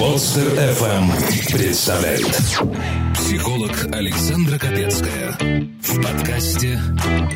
Подстер 0.00 0.44
FM 0.54 1.52
представляет 1.52 2.24
Психолог 3.14 3.70
Александра 3.92 4.58
Капецкая 4.58 5.36
В 5.82 6.02
подкасте 6.02 6.80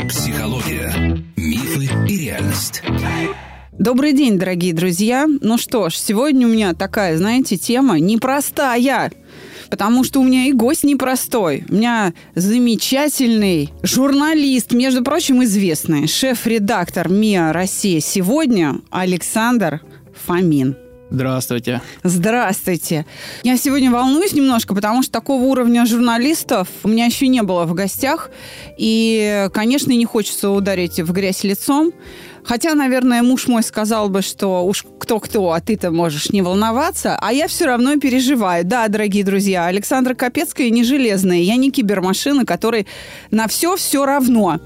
«Психология. 0.09 1.23
Мифы 1.37 1.91
и 2.09 2.17
реальность» 2.17 2.83
Добрый 3.73 4.15
день, 4.15 4.39
дорогие 4.39 4.73
друзья. 4.73 5.27
Ну 5.43 5.59
что 5.59 5.91
ж, 5.91 5.95
сегодня 5.95 6.47
у 6.47 6.51
меня 6.51 6.73
такая, 6.73 7.19
знаете, 7.19 7.59
тема 7.59 8.01
непростая 8.01 9.13
потому 9.69 10.03
что 10.03 10.21
у 10.21 10.25
меня 10.25 10.47
и 10.47 10.53
гость 10.53 10.85
непростой. 10.85 11.65
У 11.69 11.75
меня 11.75 12.15
замечательный 12.35 13.75
журналист, 13.83 14.73
между 14.73 15.05
прочим, 15.05 15.45
известный, 15.45 16.07
шеф-редактор 16.07 17.11
МИА 17.11 17.53
«Россия 17.53 18.01
сегодня» 18.01 18.77
Александр 18.91 19.83
Фомин. 20.27 20.77
Здравствуйте. 21.15 21.81
Здравствуйте. 22.03 23.07
Я 23.45 23.57
сегодня 23.57 23.89
волнуюсь 23.89 24.33
немножко, 24.33 24.75
потому 24.75 25.05
что 25.05 25.13
такого 25.13 25.45
уровня 25.45 25.87
журналистов 25.87 26.67
у 26.83 26.89
меня 26.89 27.07
еще 27.07 27.29
не 27.29 27.41
было 27.45 27.67
в 27.67 27.75
гостях. 27.75 28.31
И, 28.77 29.49
конечно, 29.55 29.93
не 29.93 30.07
хочется 30.07 30.51
ударить 30.51 30.99
в 30.99 31.13
грязь 31.13 31.45
лицом. 31.45 31.93
Хотя, 32.43 32.75
наверное, 32.75 33.23
муж 33.23 33.47
мой 33.47 33.63
сказал 33.63 34.09
бы, 34.09 34.23
что 34.23 34.67
уж 34.67 34.85
кто-кто, 34.99 35.53
а 35.53 35.61
ты-то 35.61 35.93
можешь 35.93 36.31
не 36.31 36.43
волноваться, 36.43 37.17
а 37.21 37.33
я 37.33 37.47
все 37.47 37.67
равно 37.67 37.97
переживаю. 38.01 38.65
Да, 38.65 38.89
дорогие 38.89 39.23
друзья, 39.23 39.67
Александра 39.67 40.15
Капецкая 40.15 40.71
не 40.71 40.83
железная, 40.83 41.39
я 41.39 41.55
не 41.55 41.71
кибермашина, 41.71 42.45
которой 42.45 42.89
на 43.31 43.47
все 43.47 43.77
все 43.77 44.05
равно. 44.05 44.59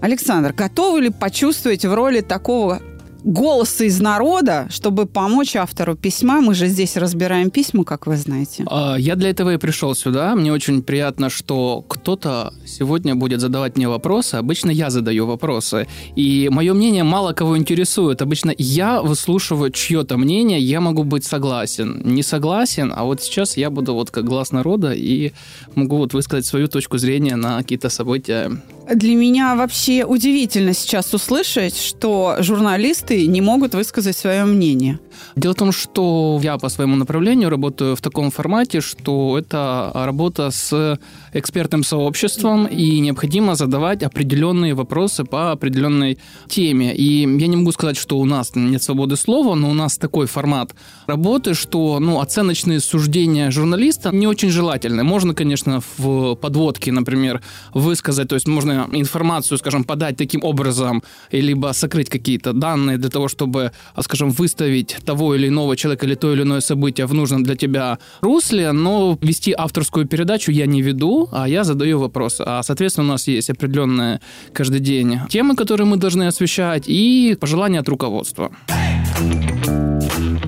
Александр, 0.00 0.52
готовы 0.52 1.00
ли 1.00 1.10
почувствовать 1.10 1.84
в 1.84 1.92
роли 1.92 2.20
такого 2.20 2.80
голоса 3.24 3.84
из 3.84 4.00
народа, 4.00 4.66
чтобы 4.70 5.06
помочь 5.06 5.56
автору 5.56 5.96
письма. 5.96 6.40
Мы 6.40 6.54
же 6.54 6.66
здесь 6.66 6.96
разбираем 6.96 7.50
письма, 7.50 7.84
как 7.84 8.06
вы 8.06 8.16
знаете. 8.16 8.64
А, 8.66 8.96
я 8.96 9.16
для 9.16 9.30
этого 9.30 9.54
и 9.54 9.56
пришел 9.56 9.94
сюда. 9.94 10.34
Мне 10.34 10.52
очень 10.52 10.82
приятно, 10.82 11.30
что 11.30 11.84
кто-то 11.88 12.52
сегодня 12.66 13.14
будет 13.14 13.40
задавать 13.40 13.76
мне 13.76 13.88
вопросы. 13.88 14.36
Обычно 14.36 14.70
я 14.70 14.90
задаю 14.90 15.26
вопросы. 15.26 15.86
И 16.16 16.48
мое 16.50 16.74
мнение 16.74 17.04
мало 17.04 17.32
кого 17.32 17.58
интересует. 17.58 18.22
Обычно 18.22 18.54
я 18.56 19.02
выслушиваю 19.02 19.70
чье-то 19.70 20.16
мнение, 20.16 20.60
я 20.60 20.80
могу 20.80 21.04
быть 21.04 21.24
согласен. 21.24 22.02
Не 22.04 22.22
согласен, 22.22 22.92
а 22.94 23.04
вот 23.04 23.22
сейчас 23.22 23.56
я 23.56 23.70
буду 23.70 23.94
вот 23.94 24.10
как 24.10 24.24
глаз 24.24 24.52
народа 24.52 24.92
и 24.92 25.32
могу 25.74 25.96
вот 25.96 26.14
высказать 26.14 26.46
свою 26.46 26.68
точку 26.68 26.98
зрения 26.98 27.36
на 27.36 27.58
какие-то 27.58 27.88
события 27.88 28.50
для 28.94 29.14
меня 29.14 29.54
вообще 29.54 30.04
удивительно 30.04 30.72
сейчас 30.72 31.12
услышать, 31.14 31.76
что 31.76 32.36
журналисты 32.40 33.26
не 33.26 33.40
могут 33.40 33.74
высказать 33.74 34.16
свое 34.16 34.44
мнение. 34.44 34.98
Дело 35.36 35.52
в 35.52 35.56
том, 35.56 35.72
что 35.72 36.40
я 36.42 36.58
по 36.58 36.68
своему 36.68 36.96
направлению 36.96 37.50
работаю 37.50 37.96
в 37.96 38.00
таком 38.00 38.30
формате, 38.30 38.80
что 38.80 39.38
это 39.38 39.90
работа 39.94 40.50
с 40.50 40.98
экспертным 41.32 41.84
сообществом, 41.84 42.66
и 42.66 43.00
необходимо 43.00 43.54
задавать 43.54 44.02
определенные 44.02 44.74
вопросы 44.74 45.24
по 45.24 45.52
определенной 45.52 46.18
теме. 46.48 46.94
И 46.94 47.20
я 47.20 47.46
не 47.46 47.56
могу 47.56 47.72
сказать, 47.72 47.96
что 47.96 48.18
у 48.18 48.24
нас 48.24 48.52
нет 48.54 48.82
свободы 48.82 49.16
слова, 49.16 49.54
но 49.54 49.70
у 49.70 49.74
нас 49.74 49.98
такой 49.98 50.26
формат 50.26 50.74
работы, 51.06 51.54
что 51.54 51.98
ну, 52.00 52.20
оценочные 52.20 52.80
суждения 52.80 53.50
журналиста 53.50 54.10
не 54.10 54.26
очень 54.26 54.50
желательны. 54.50 55.04
Можно, 55.04 55.34
конечно, 55.34 55.80
в 55.98 56.34
подводке, 56.36 56.92
например, 56.92 57.40
высказать, 57.74 58.28
то 58.28 58.34
есть 58.34 58.48
можно 58.48 58.88
информацию, 58.92 59.58
скажем, 59.58 59.84
подать 59.84 60.16
таким 60.16 60.44
образом, 60.44 61.02
либо 61.32 61.72
сокрыть 61.72 62.08
какие-то 62.08 62.52
данные 62.52 62.98
для 62.98 63.10
того, 63.10 63.28
чтобы, 63.28 63.72
скажем, 64.00 64.30
выставить 64.30 64.96
того 65.08 65.34
или 65.34 65.48
иного 65.48 65.74
человека 65.74 66.04
или 66.04 66.14
то 66.16 66.34
или 66.34 66.42
иное 66.42 66.60
событие 66.60 67.06
в 67.06 67.14
нужном 67.14 67.42
для 67.42 67.56
тебя 67.56 67.98
русле, 68.20 68.72
но 68.72 69.18
вести 69.22 69.54
авторскую 69.56 70.06
передачу 70.06 70.52
я 70.52 70.66
не 70.66 70.82
веду, 70.82 71.30
а 71.32 71.48
я 71.48 71.64
задаю 71.64 71.98
вопросы. 71.98 72.44
А, 72.46 72.62
соответственно, 72.62 73.06
у 73.06 73.10
нас 73.12 73.26
есть 73.26 73.48
определенные 73.48 74.20
каждый 74.52 74.80
день 74.80 75.20
темы, 75.30 75.56
которые 75.56 75.86
мы 75.86 75.96
должны 75.96 76.26
освещать, 76.26 76.84
и 76.88 77.38
пожелания 77.40 77.80
от 77.80 77.88
руководства. 77.88 78.50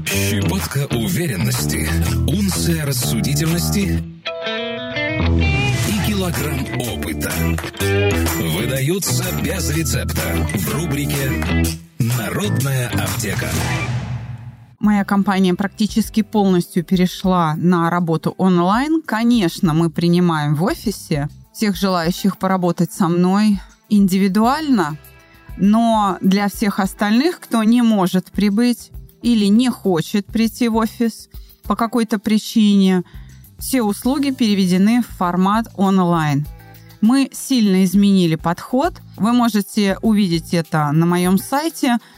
Щепотка 0.05 0.87
уверенности, 0.95 1.89
унция 2.29 2.85
рассудительности 2.85 4.03
и 5.89 6.11
килограмм 6.11 6.67
опыта 6.93 7.33
выдаются 8.59 9.25
без 9.43 9.71
рецепта 9.75 10.49
в 10.55 10.75
рубрике 10.75 11.33
«Народная 11.99 12.89
аптека». 12.89 13.49
Моя 14.81 15.05
компания 15.05 15.53
практически 15.53 16.23
полностью 16.23 16.83
перешла 16.83 17.55
на 17.55 17.91
работу 17.91 18.35
онлайн. 18.39 19.03
Конечно, 19.03 19.75
мы 19.75 19.91
принимаем 19.91 20.55
в 20.55 20.65
офисе 20.65 21.29
всех 21.53 21.77
желающих 21.77 22.39
поработать 22.39 22.91
со 22.91 23.09
мной 23.09 23.61
индивидуально, 23.91 24.97
но 25.59 26.17
для 26.23 26.49
всех 26.49 26.81
остальных, 26.81 27.41
кто 27.41 27.63
не 27.63 27.83
может 27.83 28.33
прибыть 28.33 28.91
или 29.21 29.45
не 29.47 29.69
хочет 29.69 30.25
прийти 30.25 30.69
в 30.69 30.77
офис 30.77 31.29
по 31.65 31.77
какой-то 31.77 32.19
причине, 32.19 33.03
все 33.59 33.83
услуги 33.83 34.31
переведены 34.31 35.03
в 35.03 35.09
формат 35.09 35.69
онлайн. 35.77 36.47
Мы 37.03 37.29
сильно 37.35 37.85
изменили 37.85 38.37
подход. 38.37 38.95
Вы 39.19 39.35
можете 39.35 39.99
увидеть 40.01 40.55
это 40.55 40.91
на 40.91 41.05
моем 41.05 41.37
сайте– 41.37 41.99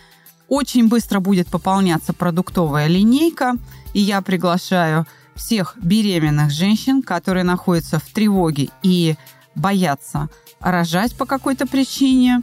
очень 0.53 0.87
быстро 0.87 1.19
будет 1.19 1.49
пополняться 1.49 2.13
продуктовая 2.13 2.87
линейка, 2.87 3.55
и 3.95 4.01
я 4.01 4.21
приглашаю 4.21 5.07
всех 5.35 5.79
беременных 5.81 6.51
женщин, 6.51 7.01
которые 7.01 7.43
находятся 7.43 7.99
в 7.99 8.05
тревоге 8.13 8.69
и 8.83 9.17
боятся 9.55 10.29
рожать 10.61 11.17
по 11.17 11.25
какой-то 11.25 11.67
причине, 11.67 12.43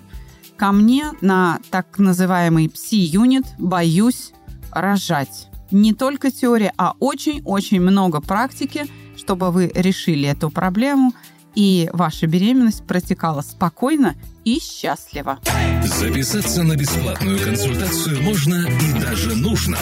ко 0.58 0.72
мне 0.72 1.12
на 1.22 1.60
так 1.70 2.00
называемый 2.00 2.68
пси-юнит 2.68 3.46
«Боюсь 3.60 4.32
рожать». 4.72 5.48
Не 5.70 5.94
только 5.94 6.32
теория, 6.32 6.74
а 6.78 6.96
очень-очень 7.00 7.80
много 7.80 8.22
практики, 8.22 8.88
чтобы 9.18 9.52
вы 9.52 9.72
решили 9.76 10.28
эту 10.28 10.50
проблему 10.50 11.14
и 11.56 11.90
ваша 11.94 12.28
беременность 12.28 12.84
протекала 12.86 13.42
спокойно 13.42 14.16
и 14.46 14.60
счастливо. 14.60 15.40
Записаться 15.84 16.64
на 16.64 16.76
бесплатную 16.76 17.40
консультацию 17.40 18.22
можно 18.22 18.66
и 18.66 19.00
даже 19.00 19.36
нужно 19.36 19.78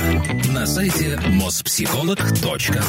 на 0.53 0.66
сайте 0.66 1.19
mospsycholog.ru 1.27 2.83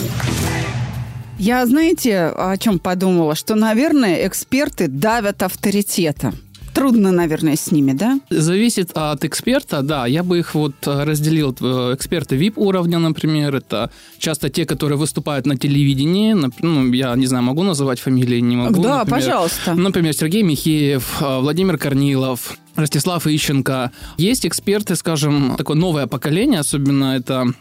я, 1.40 1.64
знаете, 1.66 2.32
о 2.36 2.56
чем 2.56 2.80
подумала? 2.80 3.36
Что, 3.36 3.54
наверное, 3.54 4.26
эксперты 4.26 4.88
давят 4.88 5.44
авторитетом 5.44 6.34
трудно, 6.78 7.12
наверное, 7.12 7.56
с 7.56 7.72
ними, 7.72 7.92
да? 7.92 8.20
Зависит 8.30 8.90
от 8.94 9.24
эксперта, 9.24 9.82
да. 9.82 10.06
Я 10.06 10.22
бы 10.22 10.38
их 10.38 10.54
вот 10.54 10.74
э, 10.86 11.04
разделил. 11.04 11.56
Э, 11.60 11.94
эксперты 11.94 12.36
VIP 12.36 12.52
уровня, 12.56 12.98
например, 12.98 13.56
это 13.56 13.90
часто 14.18 14.48
те, 14.48 14.64
которые 14.64 14.98
выступают 14.98 15.46
на 15.46 15.56
телевидении. 15.56 16.36
Ну, 16.62 16.92
я 16.92 17.16
не 17.16 17.26
знаю, 17.26 17.44
могу 17.44 17.62
называть 17.62 18.00
фамилии, 18.00 18.40
не 18.40 18.56
могу. 18.56 18.82
Да, 18.82 18.98
например, 18.98 19.20
пожалуйста. 19.20 19.74
Например, 19.74 20.12
Сергей 20.12 20.42
Михеев, 20.42 21.22
э, 21.22 21.40
Владимир 21.40 21.78
Корнилов, 21.78 22.56
Ростислав 22.76 23.26
Ищенко. 23.26 23.90
Есть 24.16 24.46
эксперты, 24.46 24.94
скажем, 24.94 25.56
такое 25.56 25.76
новое 25.76 26.06
поколение, 26.06 26.60
особенно 26.60 27.16
это 27.16 27.52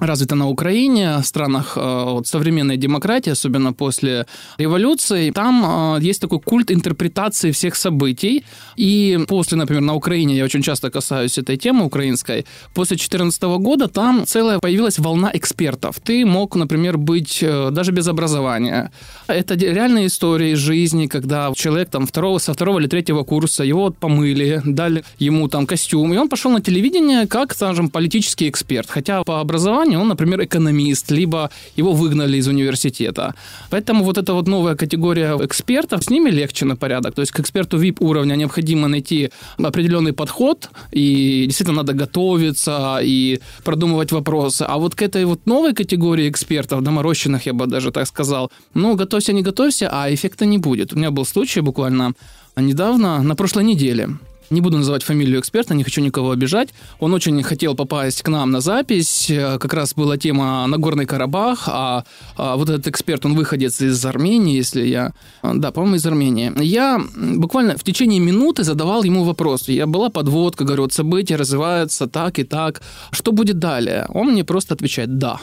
развита 0.00 0.34
на 0.34 0.48
Украине, 0.48 1.18
в 1.22 1.26
странах 1.26 1.76
э, 1.76 2.04
вот, 2.04 2.26
современной 2.26 2.76
демократии, 2.76 3.30
особенно 3.30 3.72
после 3.72 4.26
революции, 4.58 5.30
там 5.30 5.96
э, 5.96 6.08
есть 6.08 6.20
такой 6.20 6.40
культ 6.40 6.70
интерпретации 6.70 7.50
всех 7.50 7.76
событий. 7.76 8.44
И 8.76 9.18
после, 9.28 9.56
например, 9.58 9.82
на 9.82 9.94
Украине, 9.94 10.36
я 10.36 10.44
очень 10.44 10.62
часто 10.62 10.90
касаюсь 10.90 11.38
этой 11.38 11.56
темы 11.56 11.84
украинской, 11.84 12.44
после 12.74 12.96
2014 12.96 13.42
года 13.42 13.88
там 13.88 14.24
целая 14.26 14.58
появилась 14.58 14.98
волна 14.98 15.30
экспертов. 15.34 16.00
Ты 16.02 16.24
мог, 16.24 16.56
например, 16.56 16.98
быть 16.98 17.42
э, 17.42 17.70
даже 17.70 17.92
без 17.92 18.08
образования. 18.08 18.90
Это 19.26 19.54
реальные 19.54 20.06
истории 20.06 20.54
жизни, 20.54 21.06
когда 21.06 21.52
человек 21.54 21.90
там 21.90 22.06
второго, 22.06 22.38
со 22.38 22.52
второго 22.52 22.80
или 22.80 22.86
третьего 22.86 23.22
курса, 23.22 23.64
его 23.64 23.80
вот 23.82 23.98
помыли, 23.98 24.62
дали 24.64 25.04
ему 25.18 25.48
там 25.48 25.66
костюм, 25.66 26.12
и 26.14 26.16
он 26.16 26.28
пошел 26.28 26.50
на 26.50 26.60
телевидение 26.60 27.26
как, 27.26 27.54
скажем, 27.54 27.88
политический 27.88 28.48
эксперт. 28.48 28.88
Хотя 28.90 29.22
по 29.24 29.40
образованию 29.40 29.89
образования, 29.90 29.98
он, 29.98 30.08
например, 30.08 30.40
экономист, 30.40 31.12
либо 31.12 31.50
его 31.78 31.92
выгнали 31.92 32.38
из 32.38 32.48
университета. 32.48 33.34
Поэтому 33.70 34.04
вот 34.04 34.18
эта 34.18 34.32
вот 34.32 34.48
новая 34.48 34.74
категория 34.74 35.36
экспертов, 35.40 36.02
с 36.02 36.10
ними 36.10 36.30
легче 36.30 36.64
на 36.64 36.76
порядок. 36.76 37.14
То 37.14 37.22
есть 37.22 37.32
к 37.32 37.40
эксперту 37.40 37.78
VIP 37.78 37.96
уровня 38.00 38.36
необходимо 38.36 38.88
найти 38.88 39.30
определенный 39.58 40.12
подход, 40.12 40.70
и 40.92 41.44
действительно 41.46 41.82
надо 41.82 41.92
готовиться 41.92 43.00
и 43.02 43.40
продумывать 43.64 44.12
вопросы. 44.12 44.66
А 44.68 44.76
вот 44.76 44.94
к 44.94 45.02
этой 45.02 45.24
вот 45.24 45.46
новой 45.46 45.74
категории 45.74 46.28
экспертов, 46.28 46.82
доморощенных, 46.82 47.46
я 47.46 47.52
бы 47.52 47.66
даже 47.66 47.90
так 47.90 48.06
сказал, 48.06 48.50
ну, 48.74 48.96
готовься, 48.96 49.32
не 49.32 49.42
готовься, 49.42 49.88
а 49.92 50.08
эффекта 50.08 50.46
не 50.46 50.58
будет. 50.58 50.92
У 50.92 50.96
меня 50.96 51.10
был 51.10 51.24
случай 51.24 51.62
буквально 51.62 52.12
недавно, 52.56 53.22
на 53.22 53.34
прошлой 53.34 53.64
неделе. 53.64 54.08
Не 54.50 54.60
буду 54.60 54.78
называть 54.78 55.02
фамилию 55.02 55.40
эксперта, 55.40 55.74
не 55.74 55.84
хочу 55.84 56.00
никого 56.00 56.30
обижать. 56.32 56.70
Он 56.98 57.14
очень 57.14 57.42
хотел 57.42 57.74
попасть 57.74 58.22
к 58.22 58.28
нам 58.28 58.50
на 58.50 58.60
запись. 58.60 59.30
Э, 59.30 59.58
как 59.58 59.74
раз 59.74 59.94
была 59.94 60.16
тема 60.16 60.66
Нагорный 60.66 61.06
Карабах, 61.06 61.68
а, 61.68 62.04
а 62.36 62.56
вот 62.56 62.68
этот 62.68 62.88
эксперт, 62.88 63.24
он 63.26 63.34
выходец 63.34 63.80
из 63.80 64.04
Армении, 64.04 64.56
если 64.56 64.86
я... 64.86 65.12
Э, 65.42 65.52
да, 65.54 65.70
по-моему, 65.70 65.96
из 65.96 66.06
Армении. 66.06 66.52
Я 66.62 67.00
буквально 67.16 67.76
в 67.76 67.84
течение 67.84 68.20
минуты 68.20 68.64
задавал 68.64 69.04
ему 69.04 69.24
вопрос. 69.24 69.68
Я 69.68 69.86
была 69.86 70.10
подводка, 70.10 70.64
говорю, 70.64 70.82
вот 70.82 70.92
события 70.92 71.36
развиваются 71.36 72.06
так 72.06 72.38
и 72.38 72.44
так. 72.44 72.82
Что 73.12 73.32
будет 73.32 73.58
далее? 73.58 74.06
Он 74.08 74.32
мне 74.32 74.44
просто 74.44 74.74
отвечает 74.74 75.18
«да» 75.18 75.40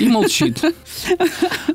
и 0.00 0.08
молчит. 0.08 0.62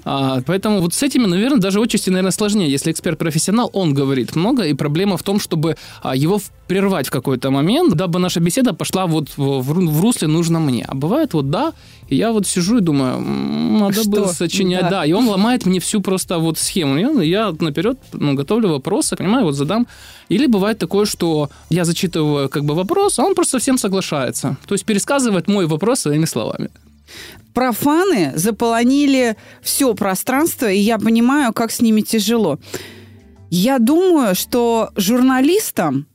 А, 0.04 0.42
поэтому 0.46 0.82
вот 0.82 0.94
с 0.94 1.04
этими, 1.04 1.26
наверное, 1.26 1.60
даже 1.60 1.80
отчасти, 1.80 2.10
наверное, 2.10 2.32
сложнее. 2.32 2.70
Если 2.70 2.92
эксперт 2.92 3.18
профессионал, 3.18 3.70
он 3.74 3.94
говорит 3.94 4.36
много, 4.36 4.64
и 4.64 4.74
проблема 4.74 5.18
в 5.18 5.24
том, 5.24 5.40
чтобы 5.40 5.78
а, 6.02 6.16
его 6.16 6.40
прервать 6.68 7.08
в 7.08 7.12
какой-то 7.12 7.52
момент, 7.52 7.94
дабы 7.94 8.20
наша 8.20 8.40
беседа 8.40 8.74
пошла 8.74 9.06
вот 9.06 9.30
в, 9.38 9.62
в 9.62 10.02
русле 10.02 10.28
нужно 10.28 10.60
мне. 10.60 10.86
А 10.88 10.96
бывает 10.96 11.34
вот 11.34 11.50
да, 11.50 11.74
и 12.08 12.16
я 12.16 12.32
вот 12.32 12.48
сижу 12.48 12.78
и 12.78 12.82
думаю, 12.82 13.20
надо 13.20 14.02
Что? 14.02 14.10
было 14.10 14.28
сочинять, 14.28 14.84
да. 14.84 14.90
да, 14.90 15.06
и 15.06 15.14
он 15.14 15.28
ломает 15.28 15.66
мне 15.66 15.80
всю 15.80 16.02
просто 16.02 16.40
вот 16.40 16.58
схему. 16.58 16.98
Я, 16.98 17.10
я 17.22 17.56
наперед 17.60 17.98
ну, 18.14 18.34
готовлю 18.34 18.70
вопросы, 18.70 19.16
понимаю, 19.16 19.46
вот 19.46 19.56
задам. 19.56 19.88
Или 20.30 20.46
бывает 20.46 20.78
такое, 20.78 21.06
что 21.06 21.50
я 21.70 21.86
зачитываю 21.86 22.50
как 22.50 22.64
бы 22.64 22.74
вопрос, 22.74 23.20
а 23.20 23.24
он 23.24 23.36
просто 23.36 23.52
совсем 23.52 23.78
соглашается. 23.78 24.58
То 24.68 24.76
есть 24.76 24.86
пересказывает 24.86 25.48
мой 25.48 25.68
вопрос 25.68 26.02
своими 26.02 26.26
словами 26.26 26.70
профаны 27.54 28.32
заполонили 28.36 29.36
все 29.62 29.94
пространство, 29.94 30.72
и 30.72 30.78
я 30.78 30.98
понимаю, 30.98 31.54
как 31.54 31.72
с 31.72 31.82
ними 31.82 32.02
тяжело. 32.02 32.60
Я 33.50 33.80
думаю, 33.80 34.36
что 34.36 34.92
журналистам 34.96 36.08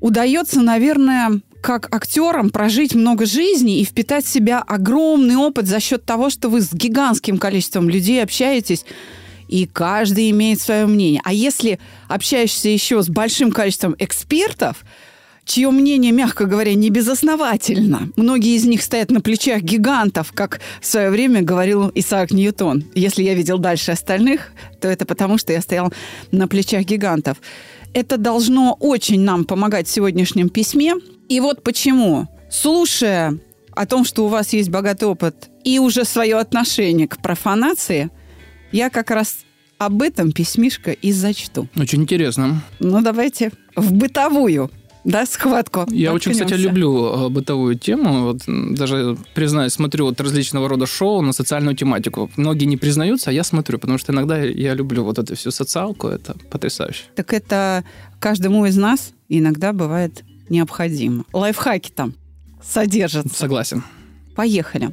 удается, 0.00 0.60
наверное, 0.60 1.40
как 1.60 1.92
актерам 1.92 2.50
прожить 2.50 2.94
много 2.94 3.26
жизней 3.26 3.80
и 3.80 3.84
впитать 3.84 4.24
в 4.24 4.28
себя 4.28 4.60
огромный 4.60 5.34
опыт 5.36 5.66
за 5.66 5.80
счет 5.80 6.04
того, 6.04 6.30
что 6.30 6.48
вы 6.48 6.60
с 6.60 6.72
гигантским 6.72 7.38
количеством 7.38 7.88
людей 7.88 8.22
общаетесь, 8.22 8.84
и 9.48 9.66
каждый 9.66 10.30
имеет 10.30 10.60
свое 10.60 10.86
мнение. 10.86 11.20
А 11.24 11.32
если 11.32 11.80
общаешься 12.08 12.68
еще 12.68 13.02
с 13.02 13.08
большим 13.08 13.50
количеством 13.50 13.96
экспертов, 13.98 14.84
чье 15.46 15.70
мнение, 15.70 16.12
мягко 16.12 16.44
говоря, 16.44 16.74
не 16.74 16.90
безосновательно. 16.90 18.10
Многие 18.16 18.56
из 18.56 18.64
них 18.64 18.82
стоят 18.82 19.10
на 19.10 19.20
плечах 19.20 19.62
гигантов, 19.62 20.32
как 20.32 20.60
в 20.80 20.86
свое 20.86 21.08
время 21.10 21.40
говорил 21.40 21.90
Исаак 21.94 22.32
Ньютон. 22.32 22.84
Если 22.94 23.22
я 23.22 23.34
видел 23.34 23.58
дальше 23.58 23.92
остальных, 23.92 24.52
то 24.80 24.88
это 24.88 25.06
потому, 25.06 25.38
что 25.38 25.52
я 25.52 25.60
стоял 25.60 25.92
на 26.32 26.48
плечах 26.48 26.84
гигантов. 26.84 27.38
Это 27.94 28.18
должно 28.18 28.76
очень 28.78 29.20
нам 29.20 29.44
помогать 29.44 29.86
в 29.86 29.90
сегодняшнем 29.90 30.48
письме. 30.48 30.94
И 31.28 31.40
вот 31.40 31.62
почему. 31.62 32.26
Слушая 32.50 33.38
о 33.72 33.86
том, 33.86 34.04
что 34.04 34.24
у 34.24 34.28
вас 34.28 34.52
есть 34.52 34.68
богатый 34.68 35.04
опыт 35.04 35.48
и 35.64 35.78
уже 35.78 36.04
свое 36.04 36.36
отношение 36.36 37.08
к 37.08 37.18
профанации, 37.18 38.10
я 38.72 38.90
как 38.90 39.10
раз 39.10 39.38
об 39.78 40.02
этом 40.02 40.32
письмишко 40.32 40.92
и 40.92 41.12
зачту. 41.12 41.68
Очень 41.76 42.02
интересно. 42.02 42.62
Ну, 42.80 43.00
давайте 43.02 43.52
в 43.76 43.92
бытовую 43.92 44.70
да, 45.06 45.24
схватку. 45.24 45.86
Я 45.90 46.12
очень, 46.12 46.32
кстати, 46.32 46.54
люблю 46.54 47.06
э, 47.06 47.28
бытовую 47.28 47.76
тему. 47.78 48.24
Вот, 48.24 48.38
даже, 48.46 49.16
признаюсь, 49.34 49.72
смотрю 49.72 50.06
вот 50.06 50.20
различного 50.20 50.68
рода 50.68 50.86
шоу 50.86 51.22
на 51.22 51.32
социальную 51.32 51.76
тематику. 51.76 52.28
Многие 52.36 52.64
не 52.64 52.76
признаются, 52.76 53.30
а 53.30 53.32
я 53.32 53.44
смотрю, 53.44 53.78
потому 53.78 53.98
что 53.98 54.12
иногда 54.12 54.42
я 54.42 54.74
люблю 54.74 55.04
вот 55.04 55.18
эту 55.18 55.36
всю 55.36 55.52
социалку. 55.52 56.08
Это 56.08 56.34
потрясающе. 56.50 57.04
Так 57.14 57.32
это 57.32 57.84
каждому 58.18 58.66
из 58.66 58.76
нас 58.76 59.12
иногда 59.28 59.72
бывает 59.72 60.24
необходимо. 60.48 61.24
Лайфхаки 61.32 61.92
там 61.94 62.14
содержат. 62.60 63.32
Согласен. 63.32 63.84
Поехали. 64.34 64.92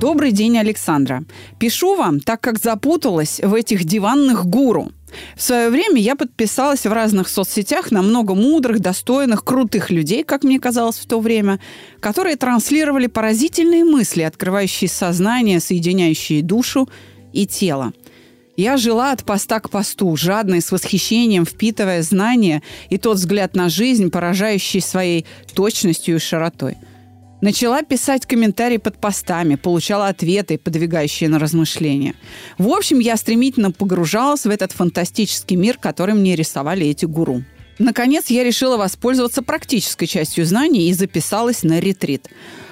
Добрый 0.00 0.32
день, 0.32 0.58
Александра. 0.58 1.24
Пишу 1.60 1.94
вам, 1.94 2.18
так 2.18 2.40
как 2.40 2.58
запуталась 2.58 3.40
в 3.40 3.54
этих 3.54 3.84
диванных 3.84 4.44
гуру. 4.44 4.90
В 5.36 5.42
свое 5.42 5.70
время 5.70 6.00
я 6.00 6.16
подписалась 6.16 6.84
в 6.84 6.92
разных 6.92 7.28
соцсетях 7.28 7.92
на 7.92 8.02
много 8.02 8.34
мудрых, 8.34 8.80
достойных, 8.80 9.44
крутых 9.44 9.90
людей, 9.90 10.24
как 10.24 10.42
мне 10.42 10.58
казалось 10.58 10.96
в 10.96 11.06
то 11.06 11.20
время, 11.20 11.60
которые 12.00 12.34
транслировали 12.34 13.06
поразительные 13.06 13.84
мысли, 13.84 14.22
открывающие 14.22 14.90
сознание, 14.90 15.60
соединяющие 15.60 16.42
душу 16.42 16.88
и 17.32 17.46
тело. 17.46 17.92
Я 18.56 18.76
жила 18.76 19.12
от 19.12 19.24
поста 19.24 19.60
к 19.60 19.70
посту, 19.70 20.16
жадной, 20.16 20.60
с 20.60 20.72
восхищением, 20.72 21.46
впитывая 21.46 22.02
знания 22.02 22.62
и 22.90 22.98
тот 22.98 23.18
взгляд 23.18 23.54
на 23.54 23.68
жизнь, 23.68 24.10
поражающий 24.10 24.80
своей 24.80 25.24
точностью 25.54 26.16
и 26.16 26.18
широтой– 26.18 26.78
Начала 27.44 27.82
писать 27.82 28.24
комментарии 28.24 28.78
под 28.78 28.96
постами, 28.96 29.56
получала 29.56 30.08
ответы, 30.08 30.56
подвигающие 30.56 31.28
на 31.28 31.38
размышления. 31.38 32.14
В 32.56 32.70
общем, 32.70 33.00
я 33.00 33.18
стремительно 33.18 33.70
погружалась 33.70 34.46
в 34.46 34.48
этот 34.48 34.72
фантастический 34.72 35.54
мир, 35.54 35.76
который 35.76 36.14
мне 36.14 36.36
рисовали 36.36 36.86
эти 36.86 37.04
гуру. 37.04 37.42
Наконец, 37.78 38.28
я 38.28 38.44
решила 38.44 38.78
воспользоваться 38.78 39.42
практической 39.42 40.06
частью 40.06 40.46
знаний 40.46 40.88
и 40.88 40.94
записалась 40.94 41.64
на 41.64 41.80
ретрит. 41.80 42.30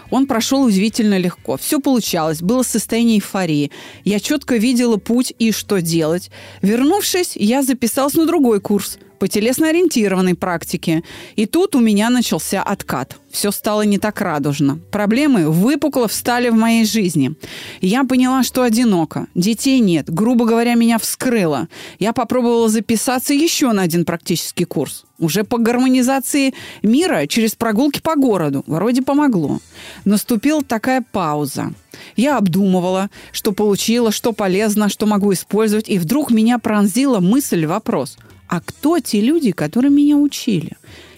Он 0.08 0.26
прошел 0.26 0.62
удивительно 0.62 1.18
легко. 1.18 1.58
Все 1.58 1.78
получалось, 1.78 2.40
было 2.40 2.62
состояние 2.62 3.18
эйфории. 3.18 3.70
Я 4.04 4.20
четко 4.20 4.56
видела 4.56 4.96
путь 4.96 5.34
и 5.38 5.52
что 5.52 5.82
делать. 5.82 6.30
Вернувшись, 6.62 7.32
я 7.36 7.62
записалась 7.62 8.14
на 8.14 8.25
другой 8.25 8.58
курс– 8.62 8.96
по 9.22 9.28
телесно-ориентированной 9.28 10.34
практике. 10.34 11.04
И 11.36 11.46
тут 11.46 11.76
у 11.76 11.80
меня 11.80 12.10
начался 12.10 12.60
откат. 12.60 13.19
Все 13.30 13.52
стало 13.52 13.82
не 13.82 13.98
так 13.98 14.20
радужно. 14.20 14.80
Проблемы 14.90 15.48
выпукло 15.48 16.08
встали 16.08 16.48
в 16.48 16.54
моей 16.54 16.84
жизни. 16.84 17.36
Я 17.80 18.02
поняла, 18.02 18.42
что 18.42 18.64
одиноко. 18.64 19.28
Детей 19.36 19.78
нет. 19.78 20.12
Грубо 20.12 20.44
говоря, 20.44 20.74
меня 20.74 20.98
вскрыло. 20.98 21.69
Я 22.00 22.12
попробовала 22.12 22.69
записаться 22.69 23.32
еще 23.32 23.70
на 23.70 23.82
один 23.82 24.04
практический 24.04 24.64
курс. 24.64 25.04
Уже 25.20 25.44
по 25.44 25.56
гармонизации 25.56 26.52
мира 26.82 27.28
через 27.28 27.54
прогулки 27.54 28.00
по 28.00 28.16
городу. 28.16 28.64
Вроде 28.66 29.02
помогло. 29.02 29.61
Наступила 30.04 30.64
такая 30.64 31.04
пауза. 31.12 31.73
Я 32.16 32.38
обдумывала, 32.38 33.08
что 33.30 33.52
получила, 33.52 34.11
что 34.11 34.32
полезно, 34.32 34.88
что 34.88 35.06
могу 35.06 35.32
использовать, 35.32 35.88
и 35.88 36.00
вдруг 36.00 36.32
меня 36.32 36.58
пронзила 36.58 37.20
мысль, 37.20 37.66
вопрос– 37.66 38.16
а 38.52 38.61
кто 38.61 39.00
те 39.00 39.23
люди, 39.23 39.50
которые 39.50 39.90
меня 39.90 40.18
учили? 40.18 40.73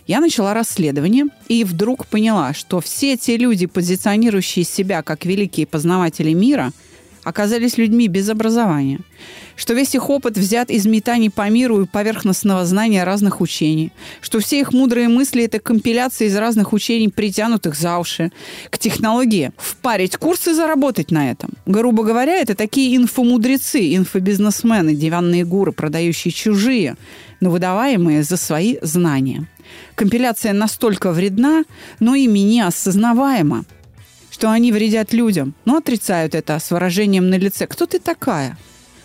Я 0.06 0.20
начала 0.20 0.54
расследование 0.54 1.24
и 1.48 1.64
вдруг 1.64 2.06
поняла, 2.06 2.54
что 2.54 2.80
все 2.80 3.16
те 3.16 3.36
люди, 3.36 3.66
позиционирующие 3.66 4.64
себя 4.64 5.02
как 5.02 5.24
великие 5.24 5.66
познаватели 5.66 6.32
мира, 6.32 6.70
оказались 7.24 7.78
людьми 7.78 8.08
без 8.08 8.28
образования– 8.28 9.00
что 9.56 9.74
весь 9.74 9.94
их 9.94 10.10
опыт 10.10 10.36
взят 10.36 10.70
из 10.70 10.86
метаний 10.86 11.30
по 11.30 11.48
миру 11.48 11.82
и 11.82 11.86
поверхностного 11.86 12.64
знания 12.64 13.04
разных 13.04 13.40
учений, 13.40 13.92
что 14.20 14.40
все 14.40 14.60
их 14.60 14.72
мудрые 14.72 15.08
мысли– 15.08 15.44
это 15.44 15.58
компиляция 15.58 16.28
из 16.28 16.36
разных 16.36 16.72
учений, 16.72 17.08
притянутых 17.08 17.76
за 17.76 17.98
уши, 17.98 18.32
к 18.70 18.78
технологии 18.78 19.52
впарить 19.56 20.16
курсы 20.16 20.54
заработать 20.54 21.10
на 21.10 21.30
этом. 21.30 21.50
Грубо 21.66 22.04
говоря, 22.04 22.36
это 22.36 22.54
такие 22.54 22.96
инфомудрецы, 22.96 23.94
инфобизнесмены, 23.96 24.94
диванные 24.94 25.44
гуры, 25.44 25.72
продающие 25.72 26.32
чужие, 26.32 26.96
но 27.40 27.50
выдаваемые 27.50 28.22
за 28.22 28.36
свои 28.36 28.76
знания. 28.82 29.46
Компиляция 29.94 30.52
настолько 30.52 31.12
вредна, 31.12 31.64
но 32.00 32.14
ими 32.14 32.40
не 32.40 32.60
осознаваема, 32.60 33.64
что 34.34 34.50
они 34.50 34.72
вредят 34.72 35.12
людям, 35.12 35.54
но 35.64 35.76
отрицают 35.76 36.34
это 36.34 36.58
с 36.58 36.72
выражением 36.72 37.30
на 37.30 37.36
лице 37.36 37.68
«Кто 37.68 37.86
ты 37.86 38.00
такая?» 38.00 38.58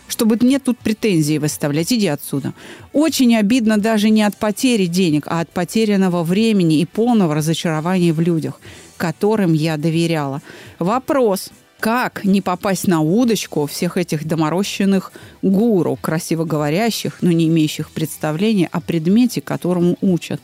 чтобы 0.08 0.36
мне 0.40 0.58
тут 0.58 0.76
претензии 0.76 1.38
выставлять. 1.38 1.92
Иди 1.92 2.08
отсюда. 2.08 2.52
Очень 2.92 3.36
обидно 3.36 3.78
даже 3.78 4.10
не 4.10 4.24
от 4.24 4.36
потери 4.36 4.86
денег, 4.86 5.28
а 5.28 5.38
от 5.38 5.50
потерянного 5.50 6.24
времени 6.24 6.80
и 6.80 6.84
полного 6.84 7.32
разочарования 7.32 8.12
в 8.12 8.18
людях, 8.18 8.60
которым 8.96 9.52
я 9.52 9.76
доверяла. 9.76 10.42
Вопрос. 10.80 11.50
Как 11.78 12.24
не 12.24 12.40
попасть 12.40 12.88
на 12.88 13.00
удочку 13.00 13.66
всех 13.66 13.96
этих 13.96 14.26
доморощенных 14.26 15.12
гуру, 15.42 15.96
красиво 16.02 16.44
говорящих, 16.44 17.18
но 17.20 17.30
не 17.30 17.46
имеющих 17.46 17.92
представления 17.92 18.68
о 18.72 18.80
предмете, 18.80 19.40
которому 19.40 19.96
учат? 20.00 20.40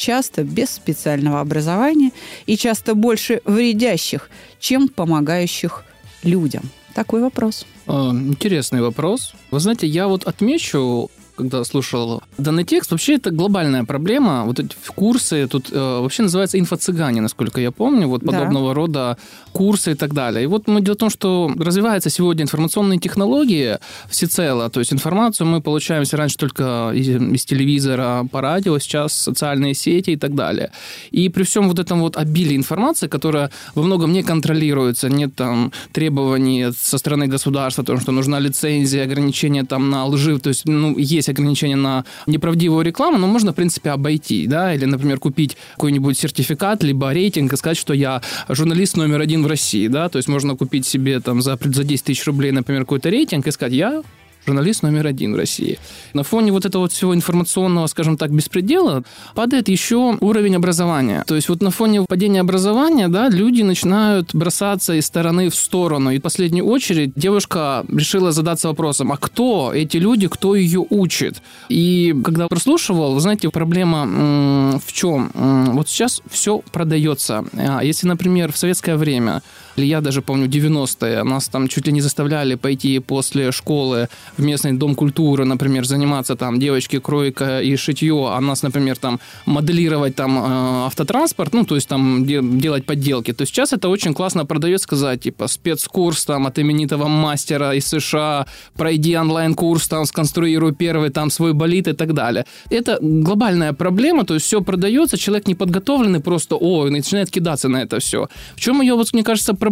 Часто 0.00 0.42
без 0.42 0.70
специального 0.70 1.40
образования 1.40 2.10
и 2.46 2.56
часто 2.56 2.94
больше 2.94 3.40
вредящих, 3.44 4.30
чем 4.58 4.88
помогающих 4.88 5.84
людям? 6.24 6.62
Такой 6.94 7.20
вопрос. 7.20 7.66
А, 7.86 8.10
интересный 8.10 8.80
вопрос. 8.80 9.34
Вы 9.50 9.60
знаете, 9.60 9.86
я 9.86 10.08
вот 10.08 10.24
отмечу 10.24 11.10
когда 11.40 11.64
слушал 11.64 12.22
данный 12.38 12.64
текст. 12.64 12.90
Вообще 12.90 13.14
это 13.14 13.30
глобальная 13.30 13.84
проблема. 13.84 14.44
Вот 14.44 14.60
эти 14.60 14.74
курсы 14.94 15.46
тут 15.46 15.72
э, 15.72 16.00
вообще 16.00 16.22
называется 16.22 16.58
инфо-цыгане, 16.58 17.20
насколько 17.20 17.60
я 17.60 17.70
помню. 17.70 18.08
Вот 18.08 18.24
подобного 18.24 18.68
да. 18.68 18.74
рода 18.74 19.16
курсы 19.52 19.92
и 19.92 19.94
так 19.94 20.12
далее. 20.12 20.44
И 20.44 20.46
вот 20.46 20.68
мы 20.68 20.80
дело 20.82 20.94
в 20.94 20.98
том, 20.98 21.10
что 21.10 21.50
развиваются 21.58 22.10
сегодня 22.10 22.42
информационные 22.42 22.98
технологии 22.98 23.78
всецело. 24.08 24.68
То 24.68 24.80
есть 24.80 24.92
информацию 24.92 25.46
мы 25.46 25.60
получаем 25.60 26.04
раньше 26.12 26.36
только 26.36 26.92
из, 26.94 27.08
из 27.08 27.44
телевизора, 27.44 28.26
по 28.30 28.40
радио, 28.40 28.78
сейчас 28.78 29.12
социальные 29.12 29.74
сети 29.74 30.10
и 30.10 30.16
так 30.16 30.34
далее. 30.34 30.70
И 31.10 31.28
при 31.28 31.44
всем 31.44 31.68
вот 31.68 31.78
этом 31.78 32.00
вот 32.00 32.16
обилии 32.16 32.56
информации, 32.56 33.08
которая 33.08 33.50
во 33.74 33.82
многом 33.82 34.12
не 34.12 34.22
контролируется, 34.22 35.08
нет 35.08 35.34
там 35.36 35.72
требований 35.92 36.66
со 36.76 36.98
стороны 36.98 37.28
государства, 37.28 37.82
о 37.82 37.86
том, 37.86 38.00
что 38.00 38.12
нужна 38.12 38.40
лицензия, 38.40 39.04
ограничения 39.04 39.64
там 39.64 39.90
на 39.90 40.04
лжи, 40.06 40.38
то 40.38 40.50
есть 40.50 40.66
ну, 40.66 40.98
есть 40.98 41.29
ограничения 41.30 41.76
на 41.76 42.04
неправдивую 42.26 42.84
рекламу, 42.84 43.18
но 43.18 43.26
можно, 43.26 43.52
в 43.52 43.54
принципе, 43.54 43.90
обойти, 43.90 44.46
да, 44.46 44.74
или, 44.74 44.84
например, 44.84 45.18
купить 45.18 45.56
какой-нибудь 45.74 46.18
сертификат, 46.18 46.82
либо 46.82 47.12
рейтинг 47.12 47.52
и 47.52 47.56
сказать, 47.56 47.78
что 47.78 47.94
я 47.94 48.22
журналист 48.48 48.96
номер 48.96 49.20
один 49.20 49.42
в 49.42 49.46
России, 49.46 49.88
да, 49.88 50.08
то 50.08 50.16
есть 50.16 50.28
можно 50.28 50.56
купить 50.56 50.86
себе 50.86 51.20
там 51.20 51.42
за, 51.42 51.58
за 51.62 51.84
10 51.84 52.04
тысяч 52.04 52.24
рублей, 52.26 52.52
например, 52.52 52.82
какой-то 52.82 53.08
рейтинг 53.10 53.46
и 53.46 53.50
сказать, 53.50 53.72
я 53.72 54.02
журналист 54.46 54.82
номер 54.82 55.06
один 55.06 55.34
в 55.34 55.36
России. 55.36 55.78
На 56.14 56.22
фоне 56.22 56.52
вот 56.52 56.64
этого 56.64 56.88
всего 56.88 57.14
информационного, 57.14 57.86
скажем 57.86 58.16
так, 58.16 58.30
беспредела 58.30 59.02
падает 59.34 59.68
еще 59.68 60.16
уровень 60.20 60.56
образования. 60.56 61.24
То 61.26 61.34
есть 61.36 61.48
вот 61.48 61.62
на 61.62 61.70
фоне 61.70 62.04
падения 62.08 62.40
образования, 62.40 63.08
да, 63.08 63.28
люди 63.28 63.62
начинают 63.62 64.34
бросаться 64.34 64.94
из 64.94 65.06
стороны 65.06 65.50
в 65.50 65.54
сторону. 65.54 66.10
И 66.10 66.18
в 66.18 66.22
последнюю 66.22 66.66
очередь 66.66 67.12
девушка 67.14 67.84
решила 67.88 68.32
задаться 68.32 68.68
вопросом, 68.68 69.12
а 69.12 69.16
кто 69.16 69.72
эти 69.74 69.96
люди, 69.98 70.28
кто 70.28 70.54
ее 70.54 70.84
учит? 70.88 71.42
И 71.68 72.14
когда 72.24 72.48
прослушивал, 72.48 73.14
вы 73.14 73.20
знаете, 73.20 73.50
проблема 73.50 74.80
в 74.84 74.92
чем? 74.92 75.30
Вот 75.74 75.88
сейчас 75.88 76.22
все 76.30 76.62
продается. 76.72 77.44
А 77.56 77.82
если, 77.82 78.06
например, 78.06 78.52
в 78.52 78.56
советское 78.56 78.96
время 78.96 79.42
я 79.84 80.00
даже 80.00 80.22
помню 80.22 80.46
90-е, 80.46 81.24
нас 81.24 81.48
там 81.48 81.68
чуть 81.68 81.86
ли 81.86 81.92
не 81.92 82.00
заставляли 82.00 82.56
пойти 82.56 82.98
после 82.98 83.52
школы 83.52 84.08
в 84.36 84.42
местный 84.42 84.72
дом 84.72 84.94
культуры, 84.94 85.44
например, 85.44 85.84
заниматься 85.84 86.36
там 86.36 86.58
девочки 86.58 86.98
кройка 86.98 87.60
и 87.60 87.76
шитье, 87.76 88.28
а 88.28 88.40
нас, 88.40 88.62
например, 88.62 88.96
там 88.96 89.20
моделировать 89.46 90.14
там 90.16 90.38
э, 90.38 90.86
автотранспорт, 90.86 91.54
ну, 91.54 91.64
то 91.64 91.74
есть 91.74 91.88
там 91.88 92.26
де- 92.26 92.42
делать 92.42 92.84
подделки. 92.84 93.32
То 93.32 93.42
есть 93.42 93.54
сейчас 93.54 93.72
это 93.72 93.88
очень 93.88 94.14
классно 94.14 94.46
продает 94.46 94.82
сказать, 94.82 95.20
типа, 95.20 95.48
спецкурс 95.48 96.24
там 96.24 96.46
от 96.46 96.58
именитого 96.58 97.08
мастера 97.08 97.74
из 97.74 97.86
США, 97.86 98.46
пройди 98.74 99.16
онлайн-курс, 99.16 99.88
там, 99.88 100.06
сконструируй 100.06 100.74
первый 100.74 101.10
там 101.10 101.30
свой 101.30 101.52
болит 101.52 101.88
и 101.88 101.92
так 101.92 102.14
далее. 102.14 102.44
Это 102.70 102.98
глобальная 103.00 103.72
проблема, 103.72 104.24
то 104.24 104.34
есть 104.34 104.46
все 104.46 104.60
продается, 104.60 105.16
человек 105.16 105.48
неподготовленный 105.48 106.20
просто, 106.20 106.56
о, 106.56 106.88
начинает 106.90 107.30
кидаться 107.30 107.68
на 107.68 107.82
это 107.82 107.98
все. 107.98 108.28
В 108.56 108.60
чем 108.60 108.82
ее, 108.82 108.94
вот, 108.94 109.12
мне 109.12 109.22
кажется, 109.22 109.54
проблема? 109.54 109.69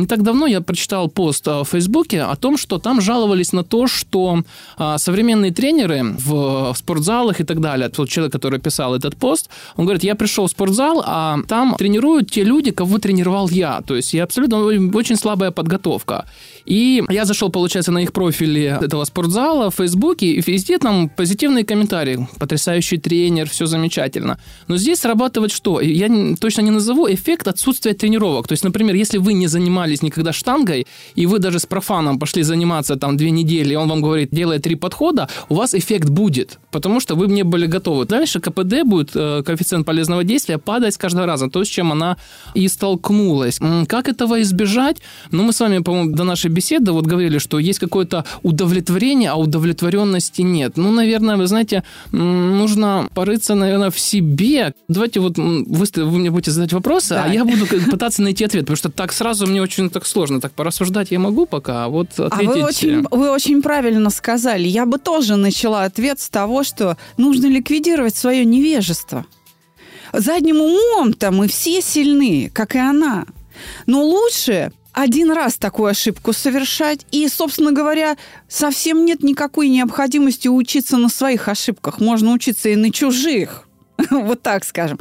Не 0.00 0.06
так 0.06 0.22
давно 0.22 0.46
я 0.46 0.60
прочитал 0.60 1.08
пост 1.08 1.46
в 1.46 1.64
Фейсбуке 1.64 2.22
о 2.22 2.36
том, 2.36 2.56
что 2.56 2.78
там 2.78 3.00
жаловались 3.00 3.52
на 3.52 3.64
то, 3.64 3.86
что 3.86 4.42
а, 4.76 4.98
современные 4.98 5.52
тренеры 5.52 6.02
в 6.18 6.74
спортзалах 6.76 7.40
и 7.40 7.44
так 7.44 7.60
далее, 7.60 7.88
тот 7.88 8.08
человек, 8.08 8.32
который 8.32 8.60
писал 8.60 8.94
этот 8.94 9.16
пост, 9.16 9.48
он 9.76 9.84
говорит, 9.84 10.04
я 10.04 10.14
пришел 10.14 10.46
в 10.46 10.50
спортзал, 10.50 11.02
а 11.06 11.38
там 11.48 11.76
тренируют 11.78 12.30
те 12.30 12.44
люди, 12.44 12.70
кого 12.70 12.98
тренировал 12.98 13.48
я. 13.48 13.80
То 13.82 13.96
есть 13.96 14.14
я 14.14 14.24
абсолютно 14.24 14.58
очень 14.96 15.16
слабая 15.16 15.50
подготовка. 15.50 16.24
И 16.68 17.02
я 17.08 17.24
зашел, 17.24 17.50
получается, 17.50 17.92
на 17.92 18.02
их 18.02 18.12
профили 18.12 18.78
этого 18.82 19.04
спортзала 19.04 19.70
в 19.70 19.74
Фейсбуке, 19.76 20.26
и 20.26 20.42
везде 20.46 20.78
там 20.78 21.08
позитивные 21.08 21.64
комментарии. 21.64 22.28
Потрясающий 22.38 22.98
тренер, 22.98 23.48
все 23.48 23.64
замечательно. 23.66 24.38
Но 24.68 24.76
здесь 24.76 25.00
срабатывает 25.00 25.50
что? 25.50 25.80
Я 25.80 26.08
точно 26.38 26.60
не 26.60 26.70
назову 26.70 27.08
эффект 27.08 27.48
отсутствия 27.48 27.94
тренировок. 27.94 28.46
То 28.48 28.52
есть, 28.52 28.64
например, 28.64 28.94
если 28.94 29.16
вы 29.16 29.32
не 29.32 29.46
занимались 29.46 30.02
никогда 30.02 30.32
штангой, 30.32 30.86
и 31.14 31.26
вы 31.26 31.38
даже 31.38 31.58
с 31.58 31.64
профаном 31.64 32.18
пошли 32.18 32.42
заниматься 32.42 32.96
там 32.96 33.16
две 33.16 33.30
недели, 33.30 33.72
и 33.72 33.76
он 33.76 33.88
вам 33.88 34.02
говорит, 34.02 34.28
делай 34.30 34.58
три 34.58 34.74
подхода, 34.74 35.28
у 35.48 35.54
вас 35.54 35.74
эффект 35.74 36.10
будет, 36.10 36.58
потому 36.70 37.00
что 37.00 37.14
вы 37.14 37.28
не 37.28 37.44
были 37.44 37.64
готовы. 37.66 38.04
Дальше 38.04 38.40
КПД 38.40 38.82
будет, 38.84 39.12
э, 39.14 39.42
коэффициент 39.42 39.86
полезного 39.86 40.22
действия, 40.22 40.58
падать 40.58 40.94
с 40.94 40.98
каждого 40.98 41.26
раза, 41.26 41.48
то, 41.48 41.64
с 41.64 41.68
чем 41.68 41.92
она 41.92 42.18
и 42.54 42.68
столкнулась. 42.68 43.58
Как 43.86 44.08
этого 44.08 44.42
избежать? 44.42 44.98
Ну, 45.30 45.44
мы 45.44 45.52
с 45.52 45.60
вами, 45.60 45.78
по-моему, 45.78 46.14
до 46.14 46.24
нашей 46.24 46.57
беседы 46.58 46.92
вот 46.92 47.06
говорили, 47.06 47.38
что 47.38 47.58
есть 47.58 47.78
какое-то 47.78 48.24
удовлетворение, 48.42 49.30
а 49.30 49.36
удовлетворенности 49.36 50.42
нет. 50.42 50.76
Ну, 50.76 50.90
наверное, 50.90 51.36
вы 51.36 51.46
знаете, 51.46 51.84
нужно 52.12 53.08
порыться, 53.14 53.54
наверное, 53.54 53.90
в 53.90 53.98
себе. 53.98 54.74
Давайте 54.88 55.20
вот 55.20 55.38
вы, 55.38 55.86
вы 55.94 56.18
мне 56.18 56.30
будете 56.30 56.50
задать 56.50 56.72
вопросы, 56.72 57.10
да. 57.10 57.24
а 57.24 57.28
я 57.28 57.44
буду 57.44 57.66
пытаться 57.66 58.22
найти 58.22 58.44
ответ, 58.44 58.64
потому 58.64 58.76
что 58.76 58.90
так 58.90 59.12
сразу 59.12 59.46
мне 59.46 59.62
очень 59.62 59.88
так 59.88 60.06
сложно. 60.06 60.40
Так 60.40 60.52
порассуждать 60.52 61.12
я 61.12 61.18
могу 61.18 61.46
пока, 61.46 61.84
а 61.84 61.88
вот 61.88 62.18
ответить... 62.18 62.48
А 62.48 62.52
вы 62.52 62.62
очень, 62.64 63.06
вы 63.10 63.30
очень 63.30 63.62
правильно 63.62 64.10
сказали. 64.10 64.66
Я 64.66 64.84
бы 64.84 64.98
тоже 64.98 65.36
начала 65.36 65.84
ответ 65.84 66.18
с 66.18 66.28
того, 66.28 66.64
что 66.64 66.96
нужно 67.16 67.46
ликвидировать 67.46 68.16
свое 68.16 68.44
невежество. 68.44 69.24
Задним 70.12 70.60
умом-то 70.60 71.30
мы 71.30 71.46
все 71.46 71.80
сильны, 71.80 72.50
как 72.52 72.74
и 72.74 72.78
она. 72.78 73.26
Но 73.86 74.02
лучше 74.02 74.72
один 74.98 75.30
раз 75.30 75.56
такую 75.58 75.90
ошибку 75.90 76.32
совершать, 76.32 77.06
и, 77.12 77.28
собственно 77.28 77.70
говоря, 77.70 78.16
совсем 78.48 79.04
нет 79.04 79.22
никакой 79.22 79.68
необходимости 79.68 80.48
учиться 80.48 80.96
на 80.96 81.08
своих 81.08 81.46
ошибках. 81.46 82.00
Можно 82.00 82.32
учиться 82.32 82.68
и 82.68 82.74
на 82.74 82.90
чужих. 82.90 83.68
Вот 84.10 84.42
так 84.42 84.64
скажем. 84.64 84.98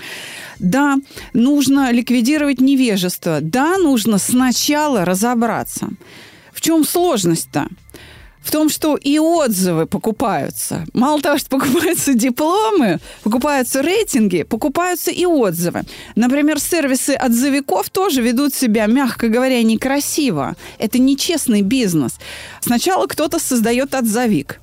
Да, 0.60 0.98
нужно 1.34 1.92
ликвидировать 1.92 2.62
невежество. 2.62 3.40
Да, 3.42 3.80
нужно 3.80 4.20
сначала 4.20 5.04
разобраться. 5.04 5.90
В 6.52 6.62
чем 6.62 6.84
сложность-то? 6.84 7.68
В 8.48 8.52
том, 8.52 8.70
что 8.70 8.96
и 8.96 9.20
отзывы 9.20 9.88
покупаются. 9.88 10.86
Мало 10.94 11.22
того, 11.22 11.38
что 11.38 11.50
покупаются 11.50 12.14
дипломы, 12.14 13.00
покупаются 13.24 13.82
рейтинги, 13.82 14.44
покупаются 14.44 15.12
и 15.12 15.26
отзывы. 15.26 15.82
Например, 16.16 16.58
сервисы 16.58 17.12
отзывиков 17.12 17.90
тоже 17.90 18.22
ведут 18.22 18.54
себя, 18.54 18.86
мягко 18.86 19.28
говоря, 19.28 19.62
некрасиво. 19.64 20.56
Это 20.80 20.98
нечестный 20.98 21.62
бизнес. 21.62 22.14
Сначала 22.62 23.08
кто-то 23.08 23.38
создает 23.38 23.94
отзывик, 23.94 24.62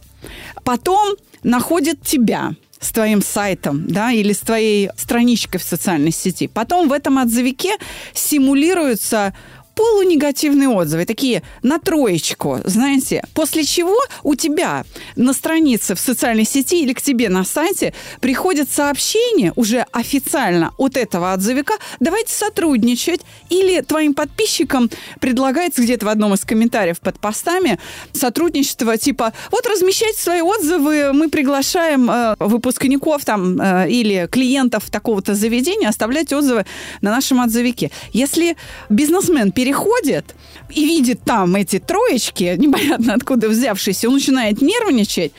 потом 0.64 1.16
находит 1.42 2.00
тебя, 2.02 2.52
с 2.80 2.90
твоим 2.90 3.22
сайтом, 3.22 3.86
да, 3.86 4.12
или 4.12 4.32
с 4.34 4.40
твоей 4.40 4.90
страничкой 4.96 5.58
в 5.58 5.62
социальной 5.62 6.10
сети. 6.10 6.48
Потом 6.48 6.88
в 6.88 6.92
этом 6.92 7.18
отзывике 7.18 7.76
симулируются 8.12 9.34
полунегативные 9.74 10.68
отзывы, 10.68 11.04
такие 11.04 11.42
на 11.62 11.78
троечку, 11.78 12.60
знаете. 12.64 13.24
После 13.34 13.64
чего 13.64 13.96
у 14.22 14.34
тебя 14.34 14.84
на 15.16 15.32
странице 15.32 15.94
в 15.94 16.00
социальной 16.00 16.44
сети 16.44 16.82
или 16.82 16.92
к 16.92 17.02
тебе 17.02 17.28
на 17.28 17.44
сайте 17.44 17.92
приходит 18.20 18.70
сообщение 18.70 19.52
уже 19.56 19.86
официально 19.92 20.72
от 20.78 20.96
этого 20.96 21.32
отзывика, 21.32 21.74
давайте 22.00 22.34
сотрудничать. 22.34 23.20
Или 23.50 23.80
твоим 23.80 24.14
подписчикам 24.14 24.90
предлагается 25.20 25.82
где-то 25.82 26.06
в 26.06 26.08
одном 26.08 26.34
из 26.34 26.44
комментариев 26.44 27.00
под 27.00 27.18
постами 27.18 27.78
сотрудничество, 28.12 28.96
типа, 28.96 29.32
вот 29.50 29.66
размещайте 29.66 30.20
свои 30.20 30.40
отзывы, 30.40 31.12
мы 31.12 31.28
приглашаем 31.28 32.10
э, 32.10 32.36
выпускников 32.38 33.24
там 33.24 33.60
э, 33.60 33.90
или 33.90 34.28
клиентов 34.30 34.90
такого-то 34.90 35.34
заведения 35.34 35.88
оставлять 35.88 36.32
отзывы 36.32 36.64
на 37.00 37.10
нашем 37.10 37.40
отзывике. 37.40 37.90
Если 38.12 38.56
бизнесмен 38.88 39.52
переходит 39.64 40.34
и 40.68 40.84
видит 40.84 41.20
там 41.24 41.56
эти 41.56 41.78
троечки, 41.78 42.54
непонятно 42.58 43.14
откуда 43.14 43.48
взявшиеся, 43.48 44.08
он 44.08 44.14
начинает 44.14 44.60
нервничать. 44.60 45.32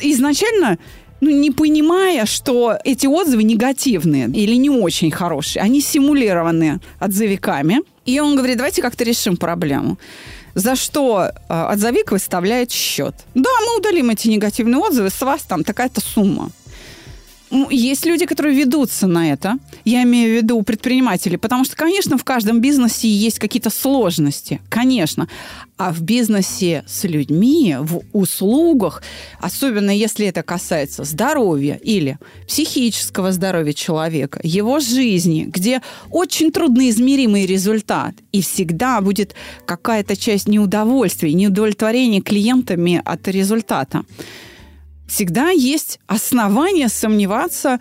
Изначально 0.00 0.78
ну, 1.20 1.30
не 1.30 1.50
понимая, 1.50 2.26
что 2.26 2.78
эти 2.84 3.06
отзывы 3.06 3.42
негативные 3.42 4.26
или 4.26 4.54
не 4.56 4.70
очень 4.70 5.10
хорошие, 5.10 5.62
они 5.62 5.80
симулированы 5.80 6.80
отзывиками. 7.00 7.80
И 8.06 8.20
он 8.20 8.36
говорит, 8.36 8.56
давайте 8.56 8.82
как-то 8.82 9.04
решим 9.04 9.36
проблему. 9.36 9.98
За 10.54 10.76
что 10.76 11.30
э, 11.48 11.72
отзывик 11.72 12.12
выставляет 12.12 12.70
счет. 12.70 13.14
Да, 13.34 13.50
мы 13.66 13.78
удалим 13.78 14.10
эти 14.10 14.28
негативные 14.28 14.78
отзывы, 14.78 15.10
с 15.10 15.20
вас 15.20 15.42
там 15.42 15.62
такая-то 15.62 16.00
сумма. 16.00 16.50
Есть 17.50 18.04
люди, 18.04 18.26
которые 18.26 18.54
ведутся 18.54 19.06
на 19.06 19.32
это. 19.32 19.58
Я 19.84 20.02
имею 20.02 20.32
в 20.32 20.36
виду 20.36 20.62
предприниматели. 20.62 21.36
Потому 21.36 21.64
что, 21.64 21.76
конечно, 21.76 22.18
в 22.18 22.24
каждом 22.24 22.60
бизнесе 22.60 23.08
есть 23.08 23.38
какие-то 23.38 23.70
сложности. 23.70 24.60
Конечно. 24.68 25.28
А 25.78 25.92
в 25.92 26.02
бизнесе 26.02 26.84
с 26.86 27.04
людьми, 27.04 27.76
в 27.80 28.02
услугах, 28.12 29.02
особенно 29.40 29.90
если 29.90 30.26
это 30.26 30.42
касается 30.42 31.04
здоровья 31.04 31.74
или 31.74 32.18
психического 32.46 33.32
здоровья 33.32 33.72
человека, 33.72 34.40
его 34.42 34.80
жизни, 34.80 35.44
где 35.44 35.80
очень 36.10 36.50
трудноизмеримый 36.50 37.46
результат, 37.46 38.14
и 38.32 38.42
всегда 38.42 39.00
будет 39.00 39.34
какая-то 39.64 40.16
часть 40.16 40.48
неудовольствия, 40.48 41.32
неудовлетворения 41.32 42.20
клиентами 42.20 43.00
от 43.04 43.28
результата 43.28 44.02
всегда 45.08 45.50
есть 45.50 45.98
основания 46.06 46.88
сомневаться 46.88 47.80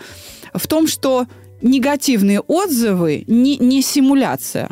в 0.54 0.66
том, 0.68 0.88
что 0.88 1.28
негативные 1.62 2.40
отзывы 2.40 3.24
не, 3.28 3.58
не 3.58 3.82
симуляция. 3.82 4.70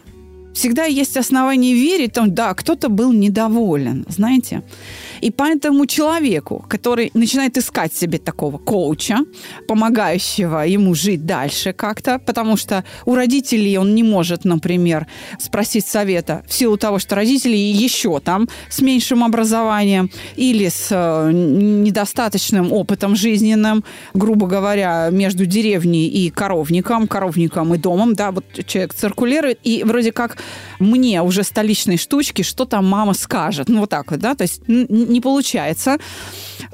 Всегда 0.53 0.85
есть 0.85 1.17
основания 1.17 1.73
верить, 1.73 2.13
там, 2.13 2.33
да, 2.33 2.53
кто-то 2.53 2.87
был 2.87 3.11
недоволен, 3.11 4.05
знаете. 4.07 4.63
И 5.25 5.31
поэтому 5.31 5.87
человеку, 5.87 6.63
который 6.69 7.09
начинает 7.15 7.57
искать 7.57 7.91
себе 7.91 8.19
такого 8.19 8.59
коуча, 8.59 9.17
помогающего 9.67 10.67
ему 10.67 10.93
жить 10.93 11.25
дальше 11.25 11.73
как-то, 11.73 12.19
потому 12.19 12.57
что 12.57 12.83
у 13.05 13.15
родителей 13.15 13.79
он 13.79 13.95
не 13.95 14.03
может, 14.03 14.45
например, 14.45 15.07
спросить 15.39 15.87
совета 15.87 16.43
в 16.47 16.53
силу 16.53 16.77
того, 16.77 16.99
что 16.99 17.15
родители 17.15 17.57
еще 17.57 18.19
там 18.19 18.47
с 18.69 18.81
меньшим 18.81 19.23
образованием 19.23 20.11
или 20.35 20.69
с 20.69 20.89
э, 20.91 21.31
недостаточным 21.33 22.71
опытом 22.71 23.15
жизненным, 23.15 23.83
грубо 24.13 24.45
говоря, 24.45 25.09
между 25.11 25.47
деревней 25.47 26.07
и 26.07 26.29
коровником, 26.29 27.07
коровником 27.07 27.73
и 27.73 27.79
домом, 27.79 28.13
да, 28.13 28.29
вот 28.29 28.45
человек 28.67 28.93
циркулирует, 28.93 29.57
и 29.63 29.83
вроде 29.83 30.11
как 30.11 30.37
мне 30.77 31.23
уже 31.23 31.41
столичной 31.41 31.97
штучки, 31.97 32.43
что 32.43 32.65
там 32.65 32.85
мама 32.85 33.15
скажет, 33.15 33.69
ну 33.69 33.79
вот 33.79 33.89
так 33.89 34.11
вот, 34.11 34.19
да, 34.19 34.35
то 34.35 34.43
есть 34.43 34.61
не 35.15 35.21
получается. 35.21 35.97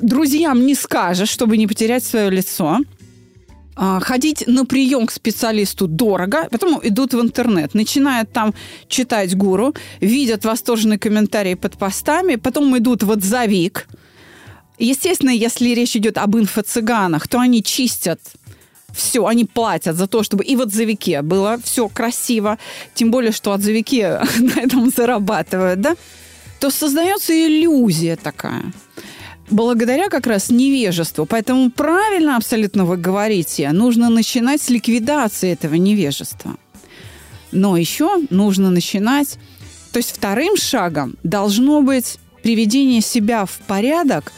Друзьям 0.01 0.65
не 0.65 0.75
скажешь, 0.75 1.29
чтобы 1.29 1.57
не 1.57 1.67
потерять 1.67 2.03
свое 2.03 2.29
лицо. 2.29 2.79
А, 3.75 3.99
ходить 3.99 4.43
на 4.47 4.65
прием 4.65 5.05
к 5.05 5.11
специалисту 5.11 5.87
дорого, 5.87 6.47
потом 6.51 6.79
идут 6.83 7.13
в 7.13 7.21
интернет, 7.21 7.73
начинают 7.73 8.33
там 8.33 8.53
читать 8.87 9.35
гуру, 9.35 9.73
видят 10.01 10.45
восторженные 10.45 10.99
комментарии 10.99 11.55
под 11.55 11.77
постами, 11.77 12.35
потом 12.35 12.77
идут 12.77 13.03
в 13.03 13.11
отзовик. 13.11 13.87
Естественно, 14.77 15.31
если 15.31 15.69
речь 15.69 15.95
идет 15.95 16.17
об 16.17 16.35
инфо-цыганах, 16.35 17.27
то 17.27 17.39
они 17.39 17.63
чистят 17.63 18.19
все, 18.93 19.25
они 19.25 19.45
платят 19.45 19.95
за 19.95 20.07
то, 20.07 20.23
чтобы 20.23 20.43
и 20.43 20.55
в 20.55 20.61
отзывике 20.61 21.21
было 21.21 21.57
все 21.63 21.87
красиво, 21.87 22.57
тем 22.93 23.11
более, 23.11 23.31
что 23.31 23.53
отзывики 23.53 24.19
на 24.39 24.59
этом 24.59 24.89
зарабатывают, 24.89 25.81
да? 25.81 25.95
То 26.61 26.69
создается 26.69 27.33
иллюзия 27.33 28.15
такая 28.15 28.71
благодаря 29.49 30.07
как 30.07 30.27
раз 30.27 30.49
невежеству. 30.49 31.25
Поэтому 31.25 31.69
правильно 31.71 32.37
абсолютно 32.37 32.85
вы 32.85 32.95
говорите, 32.95 33.69
нужно 33.73 34.09
начинать 34.09 34.61
с 34.61 34.69
ликвидации 34.69 35.51
этого 35.51 35.75
невежества. 35.75 36.55
Но 37.51 37.75
еще 37.75 38.21
нужно 38.29 38.69
начинать, 38.69 39.37
то 39.91 39.97
есть 39.97 40.15
вторым 40.15 40.55
шагом 40.55 41.17
должно 41.23 41.81
быть 41.81 42.17
приведение 42.43 43.01
себя 43.01 43.45
в 43.45 43.57
порядок 43.67 44.31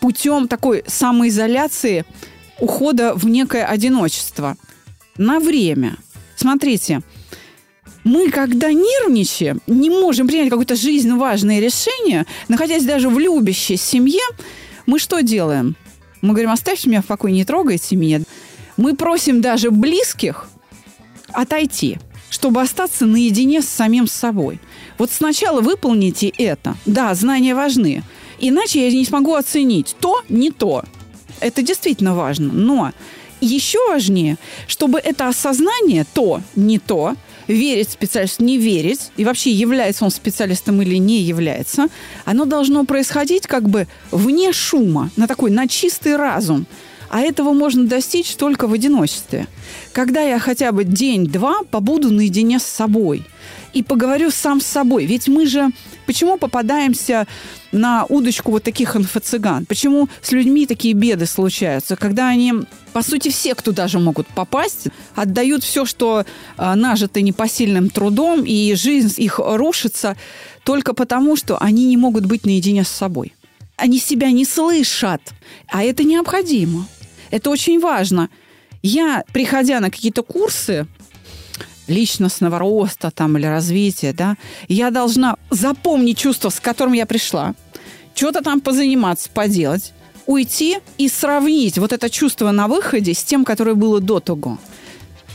путем 0.00 0.46
такой 0.46 0.84
самоизоляции, 0.86 2.04
ухода 2.60 3.14
в 3.14 3.26
некое 3.26 3.64
одиночество 3.64 4.56
на 5.16 5.40
время. 5.40 5.96
Смотрите, 6.36 7.02
мы, 8.04 8.30
когда 8.30 8.72
нервничаем, 8.72 9.60
не 9.66 9.90
можем 9.90 10.26
принять 10.26 10.50
какое-то 10.50 10.74
жизненно 10.74 11.16
важное 11.16 11.60
решение, 11.60 12.26
находясь 12.48 12.84
даже 12.84 13.08
в 13.08 13.18
любящей 13.18 13.76
семье, 13.76 14.22
мы 14.86 14.98
что 14.98 15.20
делаем? 15.20 15.76
Мы 16.20 16.30
говорим, 16.30 16.50
оставьте 16.50 16.88
меня 16.88 17.02
в 17.02 17.06
покое, 17.06 17.32
не 17.32 17.44
трогайте 17.44 17.96
меня. 17.96 18.20
Мы 18.76 18.96
просим 18.96 19.40
даже 19.40 19.70
близких 19.70 20.48
отойти, 21.32 21.98
чтобы 22.30 22.60
остаться 22.60 23.06
наедине 23.06 23.62
с 23.62 23.68
самим 23.68 24.06
собой. 24.06 24.60
Вот 24.98 25.10
сначала 25.10 25.60
выполните 25.60 26.28
это. 26.28 26.76
Да, 26.86 27.14
знания 27.14 27.54
важны. 27.54 28.02
Иначе 28.38 28.84
я 28.84 28.90
не 28.90 29.04
смогу 29.04 29.34
оценить 29.34 29.96
то, 30.00 30.22
не 30.28 30.50
то. 30.50 30.84
Это 31.40 31.62
действительно 31.62 32.14
важно. 32.14 32.52
Но 32.52 32.92
еще 33.40 33.78
важнее, 33.88 34.38
чтобы 34.66 34.98
это 34.98 35.28
осознание, 35.28 36.06
то, 36.12 36.40
не 36.54 36.78
то, 36.78 37.16
верить 37.48 37.90
специалисту, 37.90 38.44
не 38.44 38.58
верить, 38.58 39.10
и 39.16 39.24
вообще 39.24 39.50
является 39.50 40.04
он 40.04 40.10
специалистом 40.10 40.80
или 40.82 40.96
не 40.96 41.20
является, 41.20 41.88
оно 42.24 42.44
должно 42.44 42.84
происходить 42.84 43.46
как 43.46 43.68
бы 43.68 43.86
вне 44.10 44.52
шума, 44.52 45.10
на 45.16 45.26
такой, 45.26 45.50
на 45.50 45.68
чистый 45.68 46.16
разум. 46.16 46.66
А 47.08 47.20
этого 47.20 47.52
можно 47.52 47.86
достичь 47.86 48.36
только 48.36 48.66
в 48.66 48.72
одиночестве. 48.72 49.46
Когда 49.92 50.22
я 50.22 50.38
хотя 50.38 50.72
бы 50.72 50.84
день-два 50.84 51.58
побуду 51.70 52.10
наедине 52.10 52.58
с 52.58 52.64
собой 52.64 53.26
и 53.74 53.82
поговорю 53.82 54.30
сам 54.30 54.62
с 54.62 54.66
собой. 54.66 55.04
Ведь 55.04 55.28
мы 55.28 55.46
же 55.46 55.70
почему 56.06 56.38
попадаемся 56.38 57.26
на 57.72 58.04
удочку 58.08 58.50
вот 58.50 58.62
таких 58.62 58.96
инфо-цыган? 58.96 59.66
Почему 59.66 60.08
с 60.20 60.32
людьми 60.32 60.66
такие 60.66 60.94
беды 60.94 61.26
случаются? 61.26 61.96
Когда 61.96 62.28
они, 62.28 62.54
по 62.92 63.02
сути, 63.02 63.30
все, 63.30 63.54
кто 63.54 63.72
даже 63.72 63.98
могут 63.98 64.26
попасть, 64.28 64.88
отдают 65.14 65.64
все, 65.64 65.84
что 65.84 66.24
э, 66.58 66.74
нажито 66.74 67.20
непосильным 67.20 67.90
трудом, 67.90 68.44
и 68.44 68.74
жизнь 68.74 69.14
их 69.16 69.40
рушится 69.42 70.16
только 70.64 70.94
потому, 70.94 71.36
что 71.36 71.58
они 71.58 71.86
не 71.86 71.96
могут 71.96 72.26
быть 72.26 72.46
наедине 72.46 72.84
с 72.84 72.88
собой. 72.88 73.34
Они 73.76 73.98
себя 73.98 74.30
не 74.30 74.44
слышат, 74.44 75.22
а 75.68 75.82
это 75.82 76.04
необходимо. 76.04 76.86
Это 77.30 77.50
очень 77.50 77.80
важно. 77.80 78.28
Я, 78.82 79.24
приходя 79.32 79.80
на 79.80 79.90
какие-то 79.90 80.22
курсы, 80.22 80.86
личностного 81.88 82.58
роста 82.58 83.10
там, 83.10 83.36
или 83.36 83.46
развития, 83.46 84.12
да, 84.12 84.36
я 84.68 84.90
должна 84.90 85.36
запомнить 85.50 86.18
чувство, 86.18 86.48
с 86.48 86.60
которым 86.60 86.92
я 86.92 87.06
пришла, 87.06 87.54
что-то 88.14 88.42
там 88.42 88.60
позаниматься, 88.60 89.30
поделать, 89.30 89.92
уйти 90.26 90.78
и 90.98 91.08
сравнить 91.08 91.78
вот 91.78 91.92
это 91.92 92.08
чувство 92.10 92.50
на 92.50 92.68
выходе 92.68 93.14
с 93.14 93.24
тем, 93.24 93.44
которое 93.44 93.74
было 93.74 94.00
до 94.00 94.20
того. 94.20 94.58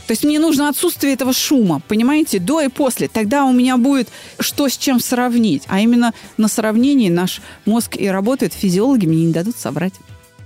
То 0.06 0.12
есть 0.12 0.24
мне 0.24 0.38
нужно 0.38 0.70
отсутствие 0.70 1.12
этого 1.12 1.34
шума, 1.34 1.82
понимаете, 1.86 2.38
до 2.38 2.62
и 2.62 2.68
после. 2.68 3.08
Тогда 3.08 3.44
у 3.44 3.52
меня 3.52 3.76
будет 3.76 4.08
что 4.40 4.70
с 4.70 4.78
чем 4.78 5.00
сравнить. 5.00 5.64
А 5.66 5.80
именно 5.80 6.14
на 6.38 6.48
сравнении 6.48 7.10
наш 7.10 7.42
мозг 7.66 7.94
и 7.94 8.06
работает, 8.06 8.54
физиологи 8.54 9.04
мне 9.04 9.26
не 9.26 9.32
дадут 9.34 9.58
собрать. 9.58 9.92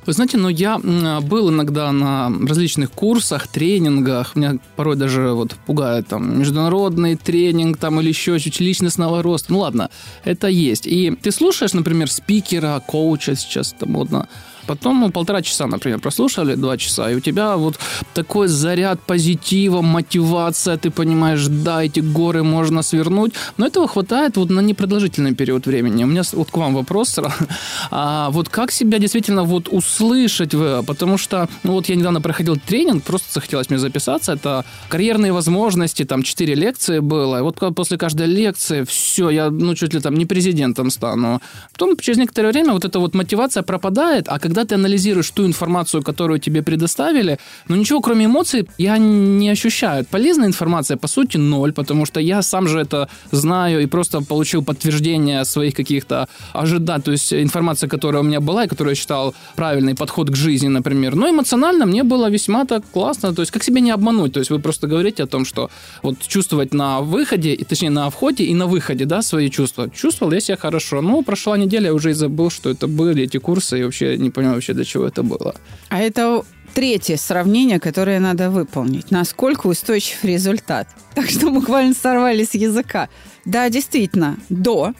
Вы 0.04 0.12
знаете, 0.14 0.36
но 0.36 0.48
я 0.48 0.78
был 0.78 1.50
иногда 1.50 1.92
на 1.92 2.32
различных 2.46 2.90
курсах, 2.90 3.46
тренингах. 3.46 4.34
Меня 4.34 4.58
порой 4.74 4.96
даже 4.96 5.30
вот 5.32 5.54
пугает 5.64 6.08
там 6.08 6.40
международный 6.40 7.14
тренинг 7.14 7.76
там 7.76 8.00
или 8.00 8.08
еще 8.08 8.38
чуть 8.40 8.58
личностного 8.58 9.22
роста. 9.22 9.52
Ну 9.52 9.60
ладно, 9.60 9.90
это 10.24 10.48
есть. 10.48 10.86
И 10.88 11.16
ты 11.22 11.30
слушаешь, 11.30 11.72
например, 11.72 12.10
спикера, 12.10 12.82
коуча 12.84 13.36
сейчас 13.36 13.74
это 13.74 13.88
модно, 13.88 14.28
Потом 14.66 15.00
ну, 15.00 15.10
полтора 15.10 15.42
часа, 15.42 15.66
например, 15.66 16.00
прослушали, 16.00 16.54
два 16.54 16.76
часа, 16.76 17.10
и 17.10 17.14
у 17.14 17.20
тебя 17.20 17.56
вот 17.56 17.78
такой 18.14 18.48
заряд 18.48 19.00
позитива, 19.00 19.82
мотивация, 19.82 20.76
ты 20.76 20.90
понимаешь, 20.90 21.46
да, 21.46 21.82
эти 21.82 22.00
горы 22.00 22.42
можно 22.42 22.82
свернуть, 22.82 23.32
но 23.56 23.66
этого 23.66 23.88
хватает 23.88 24.36
вот 24.36 24.50
на 24.50 24.60
непродолжительный 24.60 25.34
период 25.34 25.66
времени. 25.66 26.04
У 26.04 26.06
меня 26.06 26.22
вот 26.32 26.50
к 26.50 26.56
вам 26.56 26.74
вопрос, 26.74 27.18
а 27.90 28.30
вот 28.30 28.48
как 28.48 28.70
себя 28.72 28.98
действительно 28.98 29.44
вот 29.44 29.68
услышать, 29.70 30.50
потому 30.86 31.18
что, 31.18 31.48
ну 31.62 31.72
вот 31.72 31.88
я 31.88 31.96
недавно 31.96 32.20
проходил 32.20 32.56
тренинг, 32.56 33.02
просто 33.04 33.28
захотелось 33.32 33.70
мне 33.70 33.78
записаться, 33.78 34.32
это 34.32 34.64
карьерные 34.88 35.32
возможности, 35.32 36.04
там 36.04 36.22
четыре 36.22 36.54
лекции 36.54 37.00
было, 37.00 37.38
и 37.38 37.42
вот 37.42 37.58
после 37.74 37.98
каждой 37.98 38.26
лекции 38.26 38.84
все, 38.84 39.30
я, 39.30 39.50
ну, 39.50 39.74
чуть 39.74 39.94
ли 39.94 40.00
там 40.00 40.14
не 40.14 40.26
президентом 40.26 40.90
стану. 40.90 41.40
Потом 41.72 41.96
через 41.96 42.18
некоторое 42.18 42.52
время 42.52 42.72
вот 42.72 42.84
эта 42.84 42.98
вот 42.98 43.14
мотивация 43.14 43.62
пропадает, 43.62 44.26
а 44.28 44.38
когда 44.38 44.51
когда 44.52 44.66
ты 44.66 44.74
анализируешь 44.74 45.30
ту 45.30 45.46
информацию, 45.46 46.02
которую 46.02 46.38
тебе 46.38 46.62
предоставили, 46.62 47.38
ну 47.68 47.76
ничего 47.76 48.02
кроме 48.02 48.26
эмоций 48.26 48.68
я 48.76 48.98
не 48.98 49.48
ощущаю. 49.48 50.04
Полезная 50.04 50.46
информация, 50.46 50.98
по 50.98 51.08
сути, 51.08 51.38
ноль, 51.38 51.72
потому 51.72 52.04
что 52.04 52.20
я 52.20 52.42
сам 52.42 52.68
же 52.68 52.78
это 52.78 53.08
знаю 53.30 53.82
и 53.82 53.86
просто 53.86 54.20
получил 54.20 54.62
подтверждение 54.62 55.46
своих 55.46 55.74
каких-то 55.74 56.28
ожиданий, 56.52 57.02
то 57.02 57.12
есть 57.12 57.32
информация, 57.32 57.88
которая 57.88 58.22
у 58.22 58.26
меня 58.26 58.40
была 58.40 58.64
и 58.64 58.68
которую 58.68 58.90
я 58.90 58.94
считал 58.94 59.34
правильный 59.56 59.94
подход 59.94 60.28
к 60.28 60.36
жизни, 60.36 60.68
например. 60.68 61.14
Но 61.14 61.30
эмоционально 61.30 61.86
мне 61.86 62.02
было 62.02 62.28
весьма 62.28 62.66
так 62.66 62.82
классно, 62.92 63.34
то 63.34 63.40
есть 63.40 63.52
как 63.52 63.64
себя 63.64 63.80
не 63.80 63.90
обмануть, 63.90 64.34
то 64.34 64.40
есть 64.40 64.50
вы 64.50 64.58
просто 64.58 64.86
говорите 64.86 65.22
о 65.22 65.26
том, 65.26 65.46
что 65.46 65.70
вот 66.02 66.18
чувствовать 66.20 66.74
на 66.74 67.00
выходе, 67.00 67.54
и, 67.54 67.64
точнее 67.64 67.90
на 67.90 68.10
входе 68.10 68.44
и 68.44 68.54
на 68.54 68.66
выходе, 68.66 69.06
да, 69.06 69.22
свои 69.22 69.48
чувства. 69.48 69.88
Чувствовал 69.88 70.32
я 70.32 70.40
себя 70.40 70.58
хорошо, 70.58 71.00
но 71.00 71.22
прошла 71.22 71.56
неделя, 71.56 71.86
я 71.86 71.94
уже 71.94 72.10
и 72.10 72.14
забыл, 72.14 72.50
что 72.50 72.68
это 72.68 72.86
были 72.86 73.22
эти 73.22 73.38
курсы, 73.38 73.80
и 73.80 73.84
вообще 73.84 74.18
не 74.18 74.30
понял 74.42 74.54
вообще, 74.54 74.72
для 74.74 74.84
чего 74.84 75.06
это 75.06 75.22
было. 75.22 75.54
А 75.88 76.00
это 76.00 76.44
третье 76.74 77.16
сравнение, 77.16 77.78
которое 77.78 78.20
надо 78.20 78.50
выполнить. 78.50 79.10
Насколько 79.10 79.68
устойчив 79.68 80.24
результат. 80.24 80.88
Так 81.14 81.28
что 81.30 81.50
буквально 81.50 81.94
сорвали 81.94 82.44
с 82.44 82.54
языка. 82.54 83.08
Да, 83.44 83.68
действительно, 83.68 84.38
до, 84.48 84.94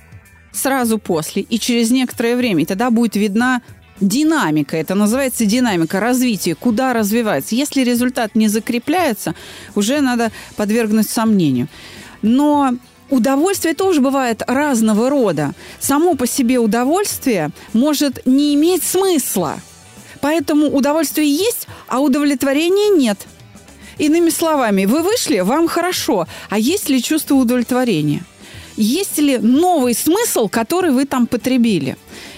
сразу 0.53 0.99
после 0.99 1.43
и 1.43 1.59
через 1.59 1.91
некоторое 1.91 2.37
время. 2.37 2.63
И 2.63 2.67
тогда 2.67 2.91
будет 2.91 3.17
видна 3.17 3.63
динамика. 4.01 4.77
Это 4.77 4.95
называется 4.95 5.47
динамика 5.47 6.01
развития. 6.01 6.55
Куда 6.55 6.93
развивается. 6.93 7.55
Если 7.55 7.83
результат 7.83 8.35
не 8.35 8.49
закрепляется, 8.49 9.35
уже 9.75 10.03
надо 10.03 10.31
подвергнуть 10.57 11.09
сомнению. 11.09 11.69
Но 12.21 12.77
удовольствие 13.13 13.75
тоже 13.75 14.01
бывает 14.01 14.43
разного 14.47 15.11
рода. 15.11 15.53
Само 15.79 16.15
по 16.15 16.27
себе 16.27 16.59
удовольствие 16.59 17.51
может 17.73 18.27
не 18.27 18.55
иметь 18.55 18.83
смысла. 18.83 19.61
Поэтому 20.21 20.69
удовольствие 20.69 21.29
есть, 21.31 21.67
а 21.89 22.01
удовлетворения 22.01 22.97
нет. 22.97 23.19
Иными 23.99 24.31
словами, 24.31 24.87
вы 24.87 25.03
вышли, 25.03 25.41
вам 25.41 25.69
хорошо, 25.69 26.27
а 26.49 26.59
есть 26.59 26.89
ли 26.89 27.03
чувство 27.03 27.35
удовлетворения? 27.35 28.25
Есть 28.77 29.19
ли 29.19 29.37
новый 29.37 29.95
смысл, 29.95 30.49
который 30.49 30.93
вы 30.93 31.05
там 31.05 31.27
потребили? 31.27 31.97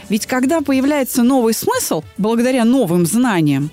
Ведь 0.09 0.27
когда 0.27 0.61
появляется 0.61 1.23
новый 1.23 1.55
смысл, 1.55 2.03
благодаря 2.19 2.65
новым 2.65 3.07
знаниям, 3.07 3.71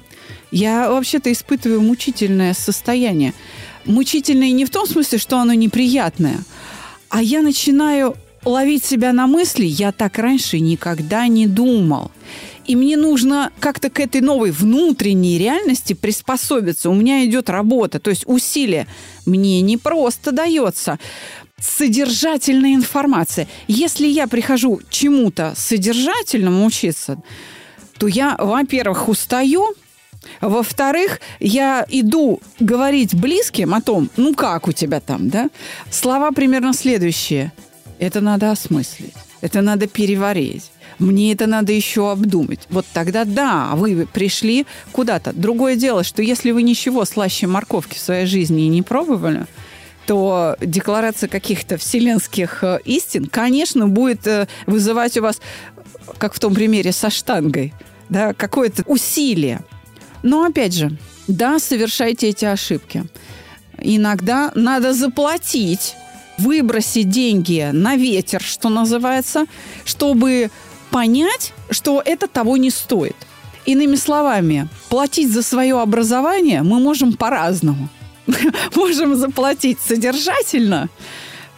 я 0.51 0.91
вообще-то 0.91 1.31
испытываю 1.31 1.81
мучительное 1.81 2.53
состояние. 2.53 3.33
Мучительное 3.85 4.51
не 4.51 4.65
в 4.65 4.69
том 4.69 4.85
смысле, 4.85 5.17
что 5.17 5.39
оно 5.39 5.53
неприятное, 5.53 6.37
а 7.11 7.21
я 7.21 7.41
начинаю 7.41 8.15
ловить 8.45 8.85
себя 8.85 9.13
на 9.13 9.27
мысли, 9.27 9.65
я 9.65 9.91
так 9.91 10.17
раньше 10.17 10.59
никогда 10.59 11.27
не 11.27 11.45
думал. 11.45 12.09
И 12.65 12.75
мне 12.75 12.95
нужно 12.95 13.51
как-то 13.59 13.89
к 13.89 13.99
этой 13.99 14.21
новой 14.21 14.51
внутренней 14.51 15.37
реальности 15.37 15.93
приспособиться. 15.93 16.89
У 16.89 16.93
меня 16.93 17.25
идет 17.25 17.49
работа, 17.49 17.99
то 17.99 18.09
есть 18.09 18.23
усилие. 18.25 18.87
Мне 19.25 19.61
не 19.61 19.77
просто 19.77 20.31
дается 20.31 20.99
содержательная 21.59 22.73
информация. 22.73 23.47
Если 23.67 24.07
я 24.07 24.27
прихожу 24.27 24.79
чему-то 24.89 25.53
содержательному 25.55 26.65
учиться, 26.65 27.21
то 27.99 28.07
я, 28.07 28.35
во-первых, 28.39 29.09
устаю, 29.09 29.75
во-вторых, 30.39 31.19
я 31.39 31.85
иду 31.89 32.41
говорить 32.59 33.15
близким 33.15 33.73
о 33.73 33.81
том, 33.81 34.09
ну 34.17 34.33
как 34.33 34.67
у 34.67 34.71
тебя 34.71 34.99
там, 34.99 35.29
да? 35.29 35.49
Слова 35.89 36.31
примерно 36.31 36.73
следующие. 36.73 37.51
Это 37.99 38.21
надо 38.21 38.51
осмыслить, 38.51 39.13
это 39.41 39.61
надо 39.61 39.87
переварить. 39.87 40.71
Мне 40.99 41.33
это 41.33 41.47
надо 41.47 41.71
еще 41.71 42.11
обдумать. 42.11 42.59
Вот 42.69 42.85
тогда 42.93 43.25
да, 43.25 43.71
вы 43.73 44.07
пришли 44.11 44.67
куда-то. 44.91 45.33
Другое 45.33 45.75
дело, 45.75 46.03
что 46.03 46.21
если 46.21 46.51
вы 46.51 46.61
ничего 46.61 47.05
слаще 47.05 47.47
морковки 47.47 47.95
в 47.95 47.99
своей 47.99 48.27
жизни 48.27 48.61
не 48.63 48.83
пробовали, 48.83 49.47
то 50.05 50.55
декларация 50.59 51.27
каких-то 51.27 51.77
вселенских 51.77 52.63
э, 52.63 52.79
истин, 52.85 53.25
конечно, 53.25 53.87
будет 53.87 54.27
э, 54.27 54.47
вызывать 54.65 55.17
у 55.17 55.21
вас, 55.21 55.39
как 56.17 56.33
в 56.33 56.39
том 56.39 56.53
примере 56.53 56.91
со 56.91 57.09
штангой, 57.09 57.73
да, 58.09 58.33
какое-то 58.33 58.83
усилие. 58.87 59.61
Но 60.23 60.43
опять 60.43 60.73
же, 60.73 60.97
да, 61.27 61.59
совершайте 61.59 62.29
эти 62.29 62.45
ошибки. 62.45 63.05
Иногда 63.79 64.51
надо 64.55 64.93
заплатить, 64.93 65.95
выбросить 66.37 67.09
деньги 67.09 67.69
на 67.71 67.95
ветер, 67.95 68.41
что 68.41 68.69
называется, 68.69 69.45
чтобы 69.85 70.51
понять, 70.91 71.53
что 71.69 72.01
это 72.03 72.27
того 72.27 72.57
не 72.57 72.69
стоит. 72.69 73.15
Иными 73.65 73.95
словами, 73.95 74.67
платить 74.89 75.31
за 75.31 75.43
свое 75.43 75.79
образование 75.79 76.63
мы 76.63 76.79
можем 76.79 77.13
по-разному– 77.13 77.89
можем 78.75 79.15
заплатить 79.15 79.79
содержательно, 79.79 80.89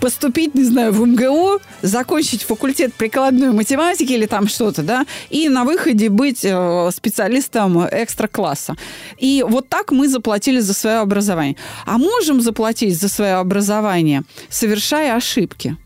поступить, 0.04 0.54
не 0.54 0.66
знаю, 0.66 0.92
в 0.92 1.08
МГУ, 1.08 1.62
закончить 1.82 2.44
факультет 2.44 2.94
прикладной 2.94 3.54
математики 3.54 4.12
или 4.12 4.26
там 4.26 4.50
что-то, 4.50 4.84
да, 4.84 5.06
и 5.30 5.48
на 5.48 5.64
выходе 5.64 6.10
быть 6.10 6.44
э, 6.44 6.90
специалистом 6.94 7.88
экстра-класса. 7.90 8.76
И 9.18 9.46
вот 9.48 9.70
так 9.70 9.92
мы 9.92 10.10
заплатили 10.10 10.60
за 10.60 10.74
свое 10.74 10.98
образование. 10.98 11.56
А 11.86 11.98
можем 11.98 12.42
заплатить 12.42 13.00
за 13.00 13.08
свое 13.08 13.36
образование, 13.36 14.24
совершая 14.50 15.16
ошибки, 15.16 15.78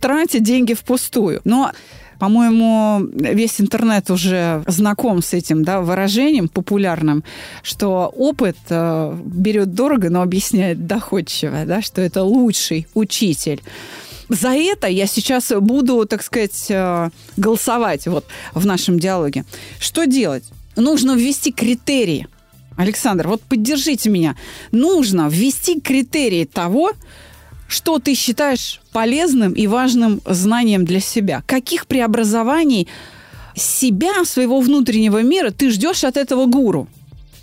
тратя 0.00 0.38
деньги 0.38 0.74
впустую. 0.74 1.40
Но 1.42 1.72
по-моему, 2.18 3.08
весь 3.12 3.60
интернет 3.60 4.10
уже 4.10 4.62
знаком 4.66 5.22
с 5.22 5.32
этим 5.32 5.64
да, 5.64 5.80
выражением 5.80 6.48
популярным, 6.48 7.24
что 7.62 8.12
опыт 8.16 8.56
э, 8.68 9.18
берет 9.24 9.74
дорого, 9.74 10.10
но 10.10 10.22
объясняет 10.22 10.86
доходчиво, 10.86 11.64
да, 11.66 11.82
что 11.82 12.00
это 12.00 12.22
лучший 12.22 12.86
учитель. 12.94 13.62
За 14.28 14.50
это 14.50 14.88
я 14.88 15.06
сейчас 15.06 15.52
буду, 15.60 16.04
так 16.06 16.22
сказать, 16.22 16.66
э, 16.68 17.10
голосовать 17.36 18.06
вот 18.06 18.24
в 18.54 18.66
нашем 18.66 18.98
диалоге. 18.98 19.44
Что 19.78 20.06
делать? 20.06 20.44
Нужно 20.74 21.12
ввести 21.12 21.52
критерии. 21.52 22.26
Александр, 22.76 23.28
вот 23.28 23.40
поддержите 23.42 24.10
меня. 24.10 24.36
Нужно 24.72 25.28
ввести 25.30 25.80
критерии 25.80 26.44
того, 26.44 26.92
что 27.68 27.98
ты 27.98 28.14
считаешь 28.14 28.80
полезным 28.92 29.52
и 29.52 29.66
важным 29.66 30.20
знанием 30.24 30.84
для 30.84 31.00
себя? 31.00 31.42
Каких 31.46 31.86
преобразований 31.86 32.88
себя, 33.54 34.24
своего 34.24 34.60
внутреннего 34.60 35.22
мира 35.22 35.50
ты 35.50 35.70
ждешь 35.70 36.04
от 36.04 36.16
этого 36.16 36.46
гуру? 36.46 36.88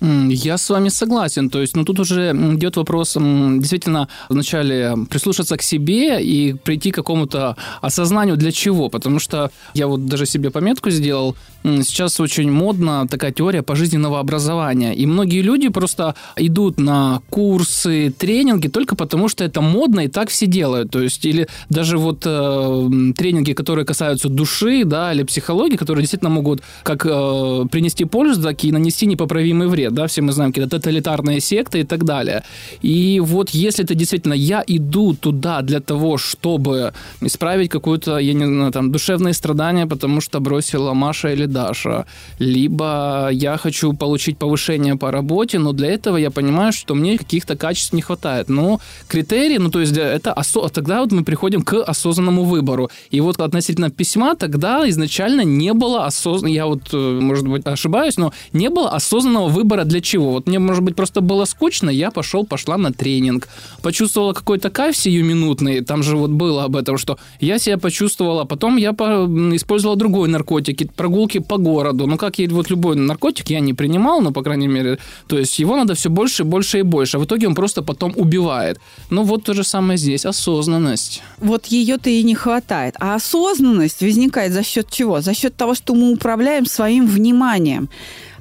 Я 0.04 0.58
с 0.58 0.70
вами 0.70 0.90
согласен. 0.90 1.50
То 1.50 1.62
есть, 1.62 1.78
ну, 1.78 1.86
тут 1.86 2.00
уже 2.00 2.32
идет 2.32 2.76
вопрос 2.76 3.14
действительно 3.14 4.10
вначале 4.28 4.96
прислушаться 5.10 5.56
к 5.56 5.62
себе 5.62 6.22
и 6.22 6.54
прийти 6.54 6.92
к 6.92 6.96
какому-то 6.96 7.56
осознанию 7.82 8.36
для 8.36 8.52
чего. 8.52 8.90
Потому 8.90 9.20
что 9.20 9.50
я 9.74 9.88
вот 9.88 10.06
даже 10.06 10.26
себе 10.26 10.50
пометку 10.50 10.90
сделал. 10.90 11.38
Сейчас 11.64 12.20
очень 12.20 12.52
модна 12.52 13.08
такая 13.08 13.32
теория 13.32 13.62
пожизненного 13.62 14.20
образования. 14.20 14.94
И 14.94 15.06
многие 15.06 15.42
люди 15.42 15.70
просто 15.70 16.16
идут 16.36 16.80
на 16.80 17.22
курсы, 17.30 18.14
тренинги 18.18 18.68
только 18.68 18.96
потому, 18.96 19.30
что 19.30 19.44
это 19.44 19.62
модно 19.62 20.02
и 20.02 20.08
так 20.08 20.30
все 20.30 20.48
делают. 20.48 20.92
То 20.92 21.02
есть, 21.02 21.26
или 21.26 21.48
даже 21.70 21.98
вот 21.98 22.24
э, 22.26 22.90
тренинги, 23.16 23.54
которые 23.54 23.86
касаются 23.86 24.30
души, 24.30 24.84
да, 24.86 25.14
или 25.14 25.24
психологии, 25.24 25.78
которые 25.78 26.04
действительно 26.04 26.30
могут 26.30 26.62
как 26.84 27.06
э, 27.06 27.66
принести 27.72 28.06
пользу, 28.06 28.42
так 28.42 28.64
и 28.64 28.72
нанести 28.72 29.06
непоправимый 29.06 29.68
вред 29.68 29.94
да, 29.94 30.08
все 30.08 30.22
мы 30.22 30.32
знаем 30.32 30.52
какие-то 30.52 30.78
тоталитарные 30.78 31.40
секты 31.40 31.80
и 31.80 31.84
так 31.84 32.04
далее. 32.04 32.44
И 32.82 33.20
вот 33.20 33.50
если 33.52 33.86
это 33.86 33.96
действительно 33.96 34.34
я 34.34 34.64
иду 34.68 35.14
туда 35.14 35.62
для 35.62 35.80
того, 35.80 36.18
чтобы 36.18 36.94
исправить 37.22 37.70
какое-то, 37.70 38.18
я 38.18 38.34
не 38.34 38.46
знаю, 38.46 38.72
там, 38.72 38.92
душевное 38.92 39.34
страдание, 39.34 39.86
потому 39.86 40.22
что 40.22 40.40
бросила 40.40 40.94
Маша 40.94 41.30
или 41.30 41.46
Даша, 41.54 42.06
либо 42.40 43.30
я 43.32 43.58
хочу 43.58 43.94
получить 43.94 44.38
повышение 44.38 44.96
по 44.96 45.12
работе, 45.12 45.60
но 45.60 45.72
для 45.72 45.90
этого 45.90 46.18
я 46.18 46.32
понимаю, 46.32 46.74
что 46.74 46.96
мне 46.96 47.18
каких-то 47.18 47.56
качеств 47.56 47.94
не 47.94 48.02
хватает. 48.02 48.50
Но 48.50 48.80
критерии, 49.08 49.58
ну, 49.58 49.70
то 49.70 49.80
есть 49.80 49.96
это 49.96 50.34
осо... 50.34 50.68
тогда 50.70 51.02
вот 51.02 51.12
мы 51.12 51.24
приходим 51.24 51.62
к 51.62 51.82
осознанному 51.82 52.44
выбору. 52.44 52.90
И 53.12 53.22
вот 53.22 53.40
относительно 53.40 53.90
письма 53.90 54.36
тогда 54.36 54.90
изначально 54.90 55.42
не 55.42 55.74
было 55.74 56.06
осознанного, 56.06 56.54
я 56.54 56.66
вот, 56.66 56.82
э, 56.94 57.20
может 57.22 57.48
быть, 57.48 57.66
ошибаюсь, 57.66 58.18
но 58.18 58.34
не 58.54 58.70
было 58.70 58.90
осознанного 58.90 59.48
выбора 59.48 59.84
для 59.84 60.02
чего? 60.02 60.32
Вот 60.32 60.48
мне, 60.48 60.60
может 60.60 60.84
быть, 60.84 60.96
просто 60.96 61.22
было 61.22 61.46
скучно, 61.46 61.90
я 61.90 62.12
пошел, 62.12 62.46
пошла 62.46 62.78
на 62.78 62.92
тренинг, 62.92 63.48
почувствовала 63.82 64.34
какой-то 64.34 64.70
кайф 64.70 64.98
сиюминутный, 64.98 65.82
там 65.82 66.04
же 66.04 66.18
вот 66.18 66.32
было 66.32 66.64
об 66.64 66.76
этом, 66.76 66.98
что 66.98 67.18
я 67.40 67.60
себя 67.60 67.78
почувствовала, 67.78 68.46
потом 68.46 68.78
я 68.78 68.94
по... 68.94 69.26
использовала 69.56 69.98
другой 69.98 70.30
наркотик, 70.30 70.94
прогулки 70.94 71.40
по 71.44 71.58
городу, 71.58 72.08
ну, 72.08 72.18
как 72.18 72.40
и 72.40 72.48
вот 72.48 72.70
любой 72.70 72.96
наркотик 72.96 73.50
я 73.50 73.60
не 73.60 73.74
принимал, 73.74 74.22
но, 74.22 74.32
по 74.32 74.44
крайней 74.44 74.68
мере, 74.68 74.98
то 75.28 75.38
есть 75.38 75.60
его 75.60 75.76
надо 75.76 75.94
все 75.94 76.10
больше, 76.10 76.44
больше 76.44 76.80
и 76.80 76.82
больше, 76.84 77.18
а 77.18 77.20
в 77.20 77.26
итоге 77.26 77.48
он 77.48 77.56
просто 77.56 77.82
потом 77.82 78.14
убивает. 78.16 78.80
Ну, 79.10 79.24
вот 79.24 79.44
то 79.44 79.54
же 79.54 79.64
самое 79.64 79.98
здесь, 79.98 80.26
осознанность. 80.26 81.22
Вот 81.40 81.66
ее-то 81.66 82.10
и 82.10 82.24
не 82.24 82.36
хватает. 82.36 82.96
А 83.00 83.16
осознанность 83.16 84.02
возникает 84.02 84.54
за 84.54 84.64
счет 84.64 84.90
чего? 84.90 85.22
За 85.22 85.34
счет 85.34 85.56
того, 85.56 85.76
что 85.76 85.94
мы 85.96 86.12
управляем 86.12 86.66
своим 86.66 87.08
вниманием 87.08 87.90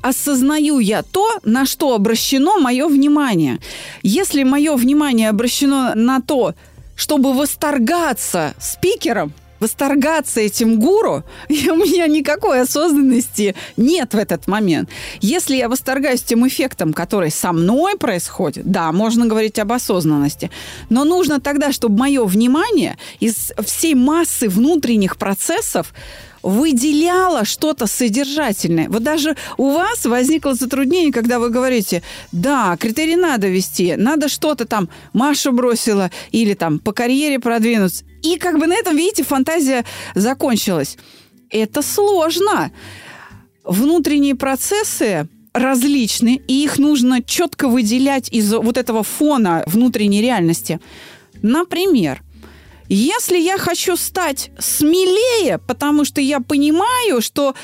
осознаю 0.02 0.80
я 0.80 1.02
то, 1.02 1.38
на 1.44 1.64
что 1.64 1.94
обращено 1.94 2.58
мое 2.58 2.88
внимание. 2.88 3.60
Если 4.02 4.42
мое 4.42 4.76
внимание 4.76 5.28
обращено 5.30 5.92
на 5.94 6.20
то, 6.20 6.54
чтобы 6.96 7.32
восторгаться 7.32 8.54
спикером, 8.60 9.32
восторгаться 9.62 10.40
этим 10.40 10.78
гуру, 10.78 11.22
и 11.48 11.70
у 11.70 11.76
меня 11.76 12.06
никакой 12.06 12.60
осознанности 12.60 13.54
нет 13.76 14.12
в 14.12 14.18
этот 14.18 14.46
момент. 14.48 14.90
Если 15.20 15.56
я 15.56 15.68
восторгаюсь 15.68 16.22
тем 16.22 16.46
эффектом, 16.46 16.92
который 16.92 17.30
со 17.30 17.52
мной 17.52 17.96
происходит, 17.96 18.64
да, 18.70 18.92
можно 18.92 19.26
говорить 19.26 19.58
об 19.58 19.72
осознанности, 19.72 20.50
но 20.90 21.04
нужно 21.04 21.40
тогда, 21.40 21.72
чтобы 21.72 21.98
мое 21.98 22.24
внимание 22.24 22.98
из 23.20 23.52
всей 23.64 23.94
массы 23.94 24.48
внутренних 24.48 25.16
процессов 25.16 25.92
выделяла 26.42 27.44
что-то 27.44 27.86
содержательное. 27.86 28.88
Вот 28.88 29.02
даже 29.02 29.36
у 29.56 29.70
вас 29.70 30.04
возникло 30.04 30.54
затруднение, 30.54 31.12
когда 31.12 31.38
вы 31.38 31.50
говорите, 31.50 32.02
да, 32.32 32.76
критерий 32.78 33.16
надо 33.16 33.48
вести, 33.48 33.94
надо 33.96 34.28
что-то 34.28 34.66
там, 34.66 34.88
Маша 35.12 35.52
бросила, 35.52 36.10
или 36.32 36.54
там 36.54 36.80
по 36.80 36.92
карьере 36.92 37.38
продвинуться. 37.38 38.04
И 38.22 38.36
как 38.36 38.58
бы 38.58 38.66
на 38.66 38.74
этом, 38.74 38.96
видите, 38.96 39.24
фантазия 39.24 39.84
закончилась. 40.14 40.96
Это 41.50 41.82
сложно. 41.82 42.72
Внутренние 43.64 44.34
процессы 44.34 45.28
различны, 45.52 46.40
и 46.48 46.64
их 46.64 46.78
нужно 46.78 47.22
четко 47.22 47.68
выделять 47.68 48.28
из 48.32 48.52
вот 48.52 48.76
этого 48.76 49.02
фона 49.02 49.62
внутренней 49.66 50.22
реальности. 50.22 50.80
Например, 51.42 52.22
если 52.88 53.38
я 53.38 53.58
хочу 53.58 53.96
стать 53.96 54.50
смелее, 54.58 55.58
потому 55.58 56.04
что 56.04 56.20
я 56.20 56.40
понимаю, 56.40 57.20
что 57.20 57.54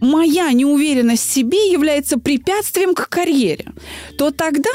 моя 0.00 0.52
неуверенность 0.52 1.28
в 1.28 1.32
себе 1.32 1.70
является 1.70 2.18
препятствием 2.18 2.94
к 2.94 3.08
карьере, 3.08 3.66
то 4.18 4.30
тогда 4.30 4.70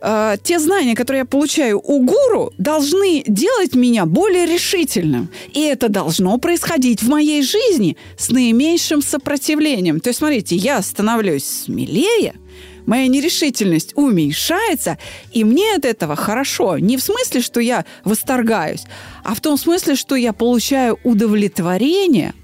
э, 0.00 0.36
те 0.42 0.58
знания, 0.58 0.94
которые 0.94 1.20
я 1.20 1.24
получаю 1.24 1.80
у 1.82 2.04
гуру, 2.04 2.52
должны 2.58 3.22
делать 3.26 3.74
меня 3.74 4.06
более 4.06 4.46
решительным. 4.46 5.30
И 5.52 5.60
это 5.60 5.88
должно 5.88 6.36
происходить 6.38 7.02
в 7.02 7.08
моей 7.08 7.42
жизни 7.42 7.96
с 8.18 8.30
наименьшим 8.30 9.02
сопротивлением. 9.02 10.00
То 10.00 10.10
есть, 10.10 10.18
смотрите, 10.18 10.56
я 10.56 10.82
становлюсь 10.82 11.44
смелее– 11.44 12.34
моя 12.90 13.06
нерешительность 13.06 13.92
уменьшается, 13.94 14.98
и 15.32 15.44
мне 15.44 15.76
от 15.76 15.84
этого 15.84 16.16
хорошо. 16.16 16.78
Не 16.78 16.96
в 16.96 17.02
смысле, 17.02 17.40
что 17.40 17.60
я 17.60 17.84
восторгаюсь, 18.04 18.84
а 19.22 19.34
в 19.34 19.40
том 19.40 19.56
смысле, 19.56 19.94
что 19.94 20.16
я 20.16 20.32
получаю 20.32 20.98
удовлетворение, 21.04 22.34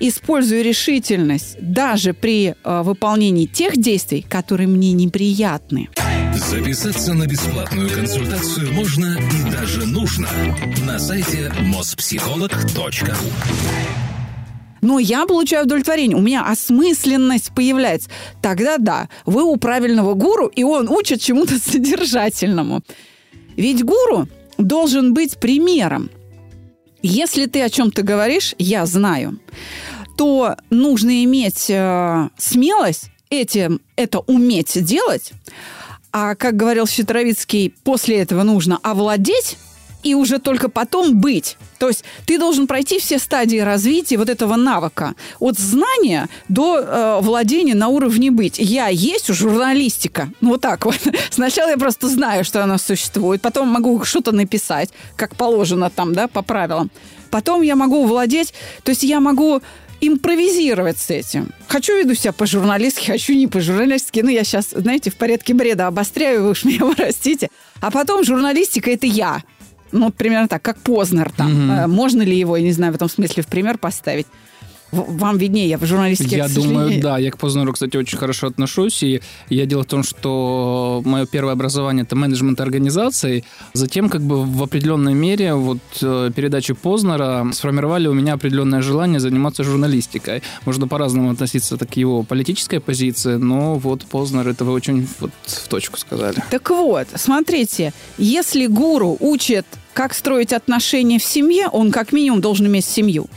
используя 0.00 0.62
решительность 0.62 1.56
даже 1.60 2.14
при 2.14 2.54
э, 2.62 2.82
выполнении 2.82 3.46
тех 3.46 3.76
действий, 3.76 4.24
которые 4.28 4.68
мне 4.68 4.92
неприятны. 4.92 5.88
Записаться 6.34 7.14
на 7.14 7.26
бесплатную 7.26 7.90
консультацию 7.90 8.72
можно 8.72 9.16
и 9.16 9.50
даже 9.50 9.86
нужно 9.86 10.28
на 10.84 10.98
сайте 10.98 11.52
mospsycholog.ru 11.60 13.14
но 14.84 14.98
я 14.98 15.24
получаю 15.24 15.64
удовлетворение, 15.64 16.16
у 16.16 16.20
меня 16.20 16.44
осмысленность 16.44 17.52
появляется. 17.54 18.10
Тогда 18.42 18.76
да, 18.76 19.08
вы 19.24 19.42
у 19.42 19.56
правильного 19.56 20.12
гуру, 20.12 20.46
и 20.46 20.62
он 20.62 20.90
учит 20.90 21.22
чему-то 21.22 21.58
содержательному. 21.70 22.82
Ведь 23.56 23.82
гуру 23.82 24.28
должен 24.58 25.14
быть 25.14 25.38
примером. 25.38 26.10
Если 27.06 27.44
ты 27.44 27.60
о 27.60 27.68
чем-то 27.68 28.02
говоришь, 28.02 28.54
я 28.56 28.86
знаю, 28.86 29.38
то 30.16 30.56
нужно 30.70 31.22
иметь 31.24 31.68
э, 31.68 32.30
смелость 32.38 33.10
этим, 33.28 33.82
это 33.94 34.20
уметь 34.20 34.82
делать. 34.82 35.32
А, 36.12 36.34
как 36.34 36.56
говорил 36.56 36.86
Щитровицкий, 36.86 37.74
после 37.84 38.20
этого 38.20 38.42
нужно 38.42 38.78
овладеть 38.82 39.58
и 40.04 40.14
уже 40.14 40.38
только 40.38 40.68
потом 40.68 41.18
быть. 41.18 41.56
То 41.78 41.88
есть 41.88 42.04
ты 42.26 42.38
должен 42.38 42.66
пройти 42.66 43.00
все 43.00 43.18
стадии 43.18 43.58
развития 43.58 44.16
вот 44.18 44.28
этого 44.28 44.56
навыка. 44.56 45.14
От 45.40 45.58
знания 45.58 46.28
до 46.48 46.78
э, 46.78 47.18
владения 47.20 47.74
на 47.74 47.88
уровне 47.88 48.30
быть. 48.30 48.58
Я 48.58 48.88
есть 48.88 49.32
журналистика. 49.32 50.28
Ну, 50.40 50.50
вот 50.50 50.60
так 50.60 50.84
вот. 50.84 51.00
Сначала 51.30 51.70
я 51.70 51.76
просто 51.76 52.08
знаю, 52.08 52.44
что 52.44 52.62
она 52.62 52.78
существует. 52.78 53.42
Потом 53.42 53.68
могу 53.68 54.04
что-то 54.04 54.32
написать, 54.32 54.90
как 55.16 55.36
положено 55.36 55.90
там, 55.90 56.14
да, 56.14 56.28
по 56.28 56.42
правилам. 56.42 56.90
Потом 57.30 57.62
я 57.62 57.74
могу 57.74 58.06
владеть... 58.06 58.54
То 58.84 58.90
есть 58.90 59.02
я 59.02 59.18
могу 59.18 59.60
импровизировать 60.00 60.98
с 60.98 61.10
этим. 61.10 61.50
Хочу 61.66 61.96
веду 61.96 62.14
себя 62.14 62.32
по-журналистски, 62.32 63.06
хочу 63.06 63.32
не 63.34 63.46
по-журналистски. 63.46 64.20
Ну, 64.20 64.28
я 64.28 64.44
сейчас, 64.44 64.70
знаете, 64.70 65.10
в 65.10 65.16
порядке 65.16 65.54
бреда 65.54 65.86
обостряю, 65.86 66.44
вы 66.44 66.50
уж 66.50 66.64
меня 66.64 66.84
простите. 66.96 67.48
А 67.80 67.90
потом 67.90 68.24
журналистика– 68.24 68.90
это 68.92 69.06
я 69.06 69.42
ну, 69.94 70.10
примерно 70.10 70.48
так, 70.48 70.62
как 70.62 70.76
Познер 70.78 71.30
там. 71.30 71.84
Угу. 71.84 71.88
Можно 71.88 72.22
ли 72.22 72.36
его, 72.36 72.56
я 72.56 72.62
не 72.62 72.72
знаю, 72.72 72.92
в 72.92 72.96
этом 72.96 73.08
смысле 73.08 73.42
в 73.42 73.46
пример 73.46 73.78
поставить? 73.78 74.26
Вам 74.94 75.38
виднее, 75.38 75.68
я 75.68 75.78
в 75.78 75.84
журналистике, 75.84 76.36
Я 76.36 76.48
думаю, 76.48 77.00
да, 77.00 77.18
я 77.18 77.30
к 77.30 77.38
Познеру, 77.38 77.72
кстати, 77.72 77.96
очень 77.96 78.18
хорошо 78.18 78.46
отношусь, 78.48 79.02
и 79.02 79.20
я 79.48 79.66
дело 79.66 79.82
в 79.82 79.86
том, 79.86 80.02
что 80.02 81.02
мое 81.04 81.26
первое 81.26 81.52
образование– 81.52 82.04
это 82.04 82.16
менеджмент 82.16 82.60
организации, 82.60 83.44
затем 83.72 84.08
как 84.08 84.22
бы 84.22 84.44
в 84.44 84.62
определенной 84.62 85.14
мере 85.14 85.54
вот 85.54 85.78
э, 86.02 86.30
передачи 86.34 86.74
Познера 86.74 87.46
сформировали 87.52 88.08
у 88.08 88.14
меня 88.14 88.34
определенное 88.34 88.82
желание 88.82 89.20
заниматься 89.20 89.64
журналистикой. 89.64 90.42
Можно 90.64 90.88
по-разному 90.88 91.30
относиться 91.30 91.76
к 91.76 91.96
его 91.96 92.22
политической 92.22 92.80
позиции, 92.80 93.36
но 93.36 93.74
вот 93.74 94.04
Познер, 94.04 94.48
это 94.48 94.64
вы 94.64 94.72
очень 94.72 95.06
вот 95.20 95.30
в 95.44 95.68
точку 95.68 95.98
сказали. 95.98 96.42
Так 96.50 96.70
вот, 96.70 97.08
смотрите, 97.14 97.92
если 98.18 98.66
гуру 98.66 99.16
учит 99.20 99.66
как 99.94 100.12
строить 100.12 100.52
отношения 100.52 101.18
в 101.18 101.24
семье, 101.24 101.68
он 101.68 101.92
как 101.92 102.12
минимум 102.12 102.40
должен 102.40 102.66
иметь 102.66 102.84
семью. 102.84 103.28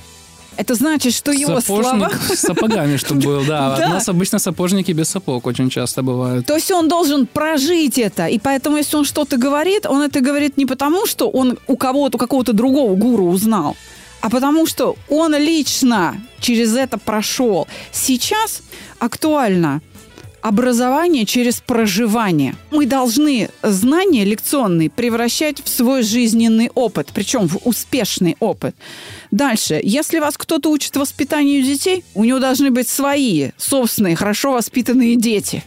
Это 0.57 0.73
значит, 0.73 1.13
что 1.13 1.31
его 1.31 1.61
Сапожник 1.61 2.11
слова... 2.11 2.35
с 2.35 2.39
сапогами, 2.39 2.97
что 2.97 3.13
был, 3.25 3.45
да. 3.45 3.77
У 3.85 3.89
нас 3.89 4.09
обычно 4.09 4.39
сапожники 4.39 4.91
без 4.91 5.09
сапог 5.09 5.45
очень 5.45 5.69
часто 5.69 6.01
бывают. 6.01 6.45
То 6.45 6.55
есть 6.55 6.71
он 6.71 6.87
должен 6.87 7.27
прожить 7.27 7.99
это. 7.99 8.27
И 8.27 8.39
поэтому, 8.39 8.77
если 8.77 8.97
он 8.97 9.05
что-то 9.05 9.37
говорит, 9.37 9.85
он 9.85 10.01
это 10.01 10.19
говорит 10.19 10.57
не 10.57 10.65
потому, 10.65 11.05
что 11.05 11.29
он 11.29 11.57
у 11.67 11.77
кого-то, 11.77 12.17
у 12.17 12.19
какого-то 12.19 12.53
другого 12.53 12.95
гуру 12.95 13.25
узнал, 13.25 13.75
а 14.21 14.29
потому 14.29 14.65
что 14.65 14.95
он 15.09 15.35
лично 15.35 16.15
через 16.39 16.75
это 16.75 16.97
прошел. 16.97 17.67
Сейчас 17.91 18.61
актуально 18.99 19.81
образование 20.47 21.25
через 21.25 21.59
проживание. 21.59 22.55
Мы 22.71 22.85
должны 22.85 23.49
знания 23.63 24.23
лекционные 24.23 24.89
превращать 24.89 25.61
в 25.61 25.67
свой 25.67 26.03
жизненный 26.03 26.71
опыт, 26.73 27.09
причем 27.13 27.47
в 27.47 27.57
успешный 27.65 28.37
опыт. 28.39 28.75
Дальше. 29.29 29.79
Если 29.83 30.19
вас 30.19 30.37
кто-то 30.37 30.69
учит 30.69 30.95
воспитанию 30.95 31.61
детей, 31.63 32.05
у 32.13 32.23
него 32.23 32.39
должны 32.39 32.71
быть 32.71 32.87
свои, 32.87 33.49
собственные, 33.57 34.15
хорошо 34.15 34.53
воспитанные 34.53 35.17
дети. 35.17 35.63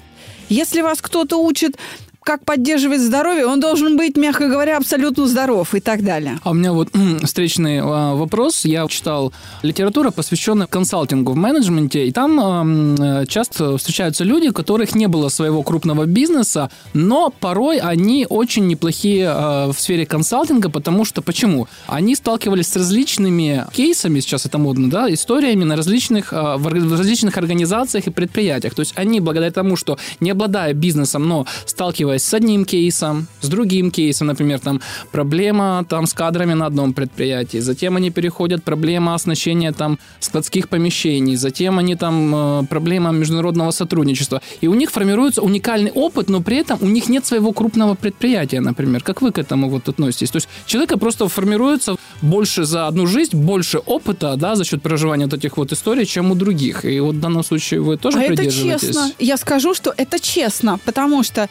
Если 0.49 0.81
вас 0.81 1.01
кто-то 1.03 1.37
учит 1.37 1.77
как 2.22 2.44
поддерживать 2.44 3.00
здоровье, 3.00 3.46
он 3.46 3.61
должен 3.61 3.96
быть, 3.96 4.16
мягко 4.16 4.48
говоря, 4.48 4.76
абсолютно 4.76 5.26
здоров 5.26 5.74
и 5.74 5.80
так 5.80 6.04
далее. 6.04 6.38
А 6.44 6.50
у 6.50 6.54
меня 6.54 6.72
вот 6.72 6.90
встречный 7.22 7.80
а, 7.80 8.14
вопрос. 8.14 8.64
Я 8.64 8.87
читал 8.88 9.33
литературу, 9.62 10.12
посвященную 10.12 10.68
консалтингу 10.68 11.33
в 11.33 11.37
менеджменте, 11.37 12.06
и 12.06 12.12
там 12.12 12.94
э, 12.94 13.26
часто 13.26 13.76
встречаются 13.78 14.24
люди, 14.24 14.48
у 14.48 14.52
которых 14.52 14.94
не 14.94 15.09
было 15.09 15.28
своего 15.28 15.62
крупного 15.62 16.04
бизнеса, 16.04 16.70
но 16.92 17.30
порой 17.30 17.78
они 17.78 18.26
очень 18.28 18.66
неплохие 18.66 19.24
э, 19.24 19.72
в 19.72 19.74
сфере 19.78 20.06
консалтинга, 20.06 20.68
потому 20.68 21.04
что 21.04 21.22
почему? 21.22 21.68
Они 21.87 22.14
сталкивались 22.14 22.68
с 22.68 22.76
различными 22.76 23.64
кейсами, 23.72 24.20
сейчас 24.20 24.46
это 24.46 24.59
модно, 24.59 24.90
да, 24.90 25.12
историями 25.12 25.64
на 25.64 25.74
различных, 25.76 26.33
э, 26.33 26.56
в 26.56 26.66
различных 26.68 27.38
организациях 27.38 28.06
и 28.06 28.11
предприятиях. 28.11 28.74
То 28.74 28.80
есть 28.80 28.92
они, 28.96 29.20
благодаря 29.20 29.50
тому, 29.50 29.76
что 29.76 29.98
не 30.20 30.30
обладая 30.30 30.74
бизнесом, 30.74 31.26
но 31.26 31.46
сталкиваясь 31.66 32.10
сталкиваясь 32.11 32.23
с 32.23 32.35
одним 32.35 32.64
кейсом, 32.64 33.27
с 33.40 33.49
другим 33.49 33.90
кейсом, 33.90 34.27
например, 34.27 34.59
там 34.61 34.81
проблема 35.12 35.85
там 35.88 36.07
с 36.07 36.14
кадрами 36.14 36.55
на 36.55 36.66
одном 36.66 36.92
предприятии, 36.92 37.61
затем 37.61 37.96
они 37.96 38.11
переходят 38.11 38.64
проблема 38.64 39.14
оснащения 39.14 39.73
там 39.73 39.99
складских 40.20 40.68
помещений, 40.68 41.37
затем 41.37 41.79
они 41.79 41.96
там 41.96 42.35
э, 42.35 42.66
проблема 42.66 43.12
международного 43.12 43.73
сотрудничества, 43.73 44.40
и 44.62 44.68
у 44.68 44.75
них 44.75 44.90
формируется 44.90 45.42
уникальный 45.42 45.90
опыт, 45.94 46.31
но 46.31 46.40
при 46.40 46.57
этом 46.57 46.79
у 46.83 46.87
них 46.87 47.09
нет 47.09 47.27
своего 47.27 47.53
крупного 47.53 47.94
предприятия, 47.94 48.61
например. 48.61 49.03
Как 49.03 49.23
вы 49.23 49.31
к 49.31 49.38
этому 49.38 49.68
вот 49.68 49.88
относитесь? 49.88 50.31
То 50.31 50.37
есть 50.37 50.49
человека 50.66 50.99
просто 50.99 51.29
формируется 51.29 51.96
больше 52.23 52.64
за 52.64 52.88
одну 52.88 53.07
жизнь, 53.07 53.37
больше 53.37 53.79
опыта, 53.79 54.37
да, 54.37 54.55
за 54.55 54.64
счет 54.64 54.83
проживания 54.83 55.25
вот 55.25 55.35
этих 55.35 55.57
вот 55.57 55.73
историй, 55.73 56.07
чем 56.07 56.31
у 56.31 56.35
других. 56.35 56.85
И 56.85 57.01
вот 57.01 57.14
в 57.14 57.20
данном 57.20 57.44
случае 57.44 57.81
вы 57.81 57.96
тоже 57.96 58.18
а 58.18 58.27
придерживаетесь? 58.27 58.83
это 58.83 58.87
честно. 58.87 59.12
Я 59.18 59.37
скажу, 59.37 59.75
что 59.75 59.94
это 59.96 60.18
честно, 60.18 60.79
потому 60.85 61.25
что 61.25 61.49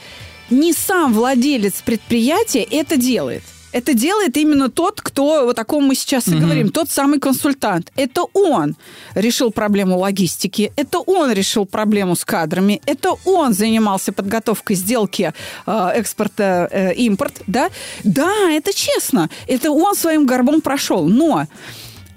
не 0.49 0.73
сам 0.73 1.13
владелец 1.13 1.81
предприятия 1.81 2.63
это 2.63 2.97
делает. 2.97 3.43
Это 3.71 3.93
делает 3.93 4.35
именно 4.37 4.69
тот, 4.69 4.99
кто, 4.99 5.45
вот 5.45 5.59
о 5.59 5.63
ком 5.63 5.83
мы 5.83 5.95
сейчас 5.95 6.27
и 6.27 6.31
mm 6.31 6.39
говорим, 6.39 6.69
тот 6.69 6.89
самый 6.89 7.19
консультант. 7.19 7.91
Это 7.95 8.23
он 8.33 8.75
решил 9.13 9.51
проблему 9.51 9.97
логистики, 9.99 10.71
это 10.75 10.99
он 10.99 11.31
решил 11.31 11.65
проблему 11.65 12.15
с 12.15 12.25
кадрами, 12.25 12.81
это 12.87 13.13
он 13.25 13.53
занимался 13.53 14.11
подготовкой 14.11 14.75
сделки 14.75 15.33
э, 15.67 15.89
экспорта-импорт, 15.95 17.39
э, 17.39 17.43
да? 17.45 17.69
Да, 18.03 18.49
это 18.49 18.73
честно, 18.73 19.29
это 19.47 19.71
он 19.71 19.95
своим 19.95 20.25
горбом 20.25 20.61
прошел, 20.61 21.07
но 21.07 21.45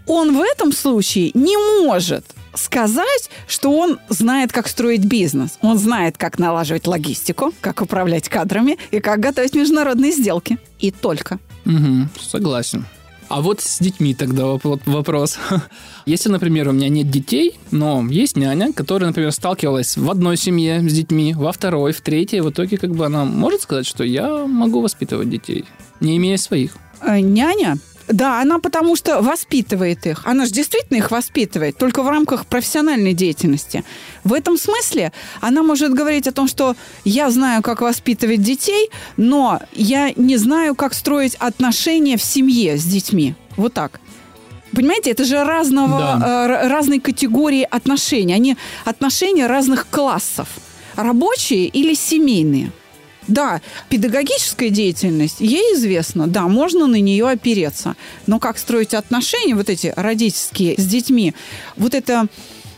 он 0.06 0.34
в 0.34 0.40
этом 0.40 0.72
случае 0.72 1.32
не 1.34 1.56
может 1.84 2.24
сказать, 2.54 3.30
что 3.46 3.70
он 3.70 3.98
знает, 4.08 4.52
как 4.52 4.68
строить 4.68 5.04
бизнес. 5.04 5.58
Он 5.60 5.78
знает, 5.78 6.16
как 6.18 6.38
налаживать 6.38 6.86
логистику, 6.86 7.52
как 7.60 7.80
управлять 7.80 8.28
кадрами 8.28 8.78
и 8.90 9.00
как 9.00 9.20
готовить 9.20 9.54
международные 9.54 10.12
сделки. 10.12 10.58
И 10.78 10.90
только. 10.90 11.38
Угу, 11.64 12.08
согласен. 12.20 12.84
А 13.28 13.40
вот 13.40 13.62
с 13.62 13.78
детьми 13.78 14.14
тогда 14.14 14.44
вопрос. 14.44 15.38
Если, 16.06 16.28
например, 16.28 16.68
у 16.68 16.72
меня 16.72 16.90
нет 16.90 17.10
детей, 17.10 17.58
но 17.70 18.06
есть 18.06 18.36
няня, 18.36 18.74
которая, 18.74 19.08
например, 19.08 19.32
сталкивалась 19.32 19.96
в 19.96 20.10
одной 20.10 20.36
семье 20.36 20.86
с 20.86 20.92
детьми, 20.92 21.32
во 21.32 21.50
второй, 21.52 21.92
в 21.92 22.02
третьей, 22.02 22.42
в 22.42 22.50
итоге 22.50 22.76
как 22.76 22.90
бы 22.94 23.06
она 23.06 23.24
может 23.24 23.62
сказать, 23.62 23.86
что 23.86 24.04
я 24.04 24.46
могу 24.46 24.82
воспитывать 24.82 25.30
детей, 25.30 25.64
не 26.00 26.18
имея 26.18 26.36
своих? 26.36 26.76
Э, 27.00 27.20
няня 27.20 27.78
да, 28.08 28.40
она 28.40 28.58
потому 28.58 28.96
что 28.96 29.22
воспитывает 29.22 30.06
их. 30.06 30.22
Она 30.24 30.46
же 30.46 30.52
действительно 30.52 30.98
их 30.98 31.10
воспитывает, 31.10 31.76
только 31.76 32.02
в 32.02 32.08
рамках 32.08 32.46
профессиональной 32.46 33.14
деятельности. 33.14 33.84
В 34.24 34.32
этом 34.32 34.56
смысле 34.56 35.12
она 35.40 35.62
может 35.62 35.94
говорить 35.94 36.26
о 36.26 36.32
том, 36.32 36.48
что 36.48 36.76
я 37.04 37.30
знаю, 37.30 37.62
как 37.62 37.80
воспитывать 37.80 38.42
детей, 38.42 38.90
но 39.16 39.60
я 39.72 40.12
не 40.16 40.36
знаю, 40.36 40.74
как 40.74 40.94
строить 40.94 41.34
отношения 41.36 42.16
в 42.16 42.22
семье 42.22 42.76
с 42.76 42.84
детьми. 42.84 43.34
Вот 43.56 43.74
так. 43.74 44.00
Понимаете, 44.74 45.10
это 45.10 45.24
же 45.24 45.44
разного, 45.44 46.18
да. 46.18 46.46
э, 46.46 46.68
разной 46.68 46.98
категории 46.98 47.66
отношений. 47.70 48.32
Они 48.32 48.56
отношения 48.84 49.46
разных 49.46 49.86
классов. 49.88 50.48
Рабочие 50.96 51.66
или 51.66 51.94
семейные. 51.94 52.72
Да, 53.32 53.62
педагогическая 53.88 54.68
деятельность, 54.68 55.40
ей 55.40 55.74
известно, 55.74 56.26
да, 56.26 56.48
можно 56.48 56.86
на 56.86 57.00
нее 57.00 57.26
опереться. 57.26 57.96
Но 58.26 58.38
как 58.38 58.58
строить 58.58 58.92
отношения, 58.92 59.54
вот 59.54 59.70
эти 59.70 59.94
родительские 59.96 60.74
с 60.76 60.84
детьми, 60.84 61.32
вот 61.76 61.94
это 61.94 62.26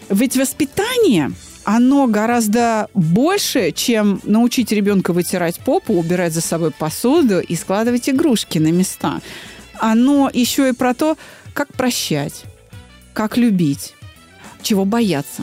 ведь 0.09 0.37
воспитание, 0.37 1.33
оно 1.65 2.07
гораздо 2.07 2.89
больше, 2.95 3.73
чем 3.73 4.21
научить 4.23 4.71
ребенка 4.71 5.13
вытирать 5.13 5.59
попу, 5.59 5.95
убирать 5.95 6.33
за 6.33 6.41
собой 6.41 6.71
посуду 6.71 7.41
и 7.41 7.57
складывать 7.57 8.09
игрушки 8.09 8.59
на 8.59 8.71
места. 8.71 9.21
Оно 9.81 10.31
еще 10.33 10.69
и 10.69 10.73
про 10.73 10.95
то, 10.95 11.19
как 11.53 11.75
прощать, 11.75 12.45
как 13.13 13.37
любить, 13.37 13.95
чего 14.63 14.85
бояться, 14.85 15.43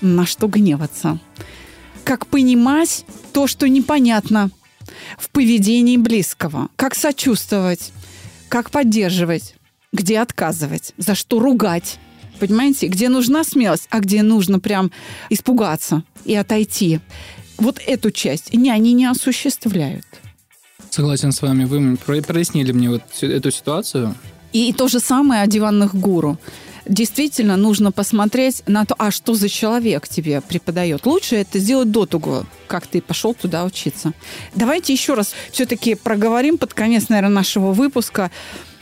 на 0.00 0.24
что 0.24 0.46
гневаться– 0.46 1.18
как 2.04 2.26
понимать 2.26 3.04
то, 3.32 3.46
что 3.46 3.68
непонятно 3.68 4.50
в 5.18 5.30
поведении 5.30 5.96
близкого, 5.96 6.68
как 6.76 6.94
сочувствовать, 6.94 7.92
как 8.48 8.70
поддерживать, 8.70 9.54
где 9.92 10.20
отказывать, 10.20 10.92
за 10.98 11.14
что 11.14 11.38
ругать. 11.38 11.98
Понимаете, 12.40 12.88
где 12.88 13.08
нужна 13.08 13.44
смелость, 13.44 13.86
а 13.90 14.00
где 14.00 14.22
нужно 14.22 14.58
прям 14.58 14.90
испугаться 15.30 16.02
и 16.24 16.34
отойти. 16.34 17.00
Вот 17.58 17.80
эту 17.86 18.10
часть 18.10 18.52
няни 18.52 18.90
не 18.90 19.06
осуществляют. 19.06 20.06
Согласен 20.90 21.32
с 21.32 21.40
вами. 21.40 21.64
Вы 21.64 21.96
прояснили 22.22 22.72
мне 22.72 22.90
вот 22.90 23.02
эту 23.22 23.50
ситуацию. 23.50 24.14
И 24.52 24.72
то 24.72 24.88
же 24.88 25.00
самое 25.00 25.42
о 25.42 25.46
диванных 25.46 25.94
гуру 25.94 26.38
действительно 26.86 27.56
нужно 27.56 27.92
посмотреть 27.92 28.62
на 28.66 28.84
то, 28.84 28.94
а 28.98 29.10
что 29.10 29.34
за 29.34 29.48
человек 29.48 30.08
тебе 30.08 30.40
преподает. 30.40 31.06
Лучше 31.06 31.36
это 31.36 31.58
сделать 31.58 31.90
до 31.90 32.06
того, 32.06 32.44
как 32.66 32.86
ты 32.86 33.00
пошел 33.00 33.34
туда 33.34 33.64
учиться. 33.64 34.12
Давайте 34.54 34.92
еще 34.92 35.14
раз 35.14 35.34
все-таки 35.50 35.94
проговорим 35.94 36.58
под 36.58 36.74
конец, 36.74 37.08
наверное, 37.08 37.34
нашего 37.34 37.72
выпуска, 37.72 38.30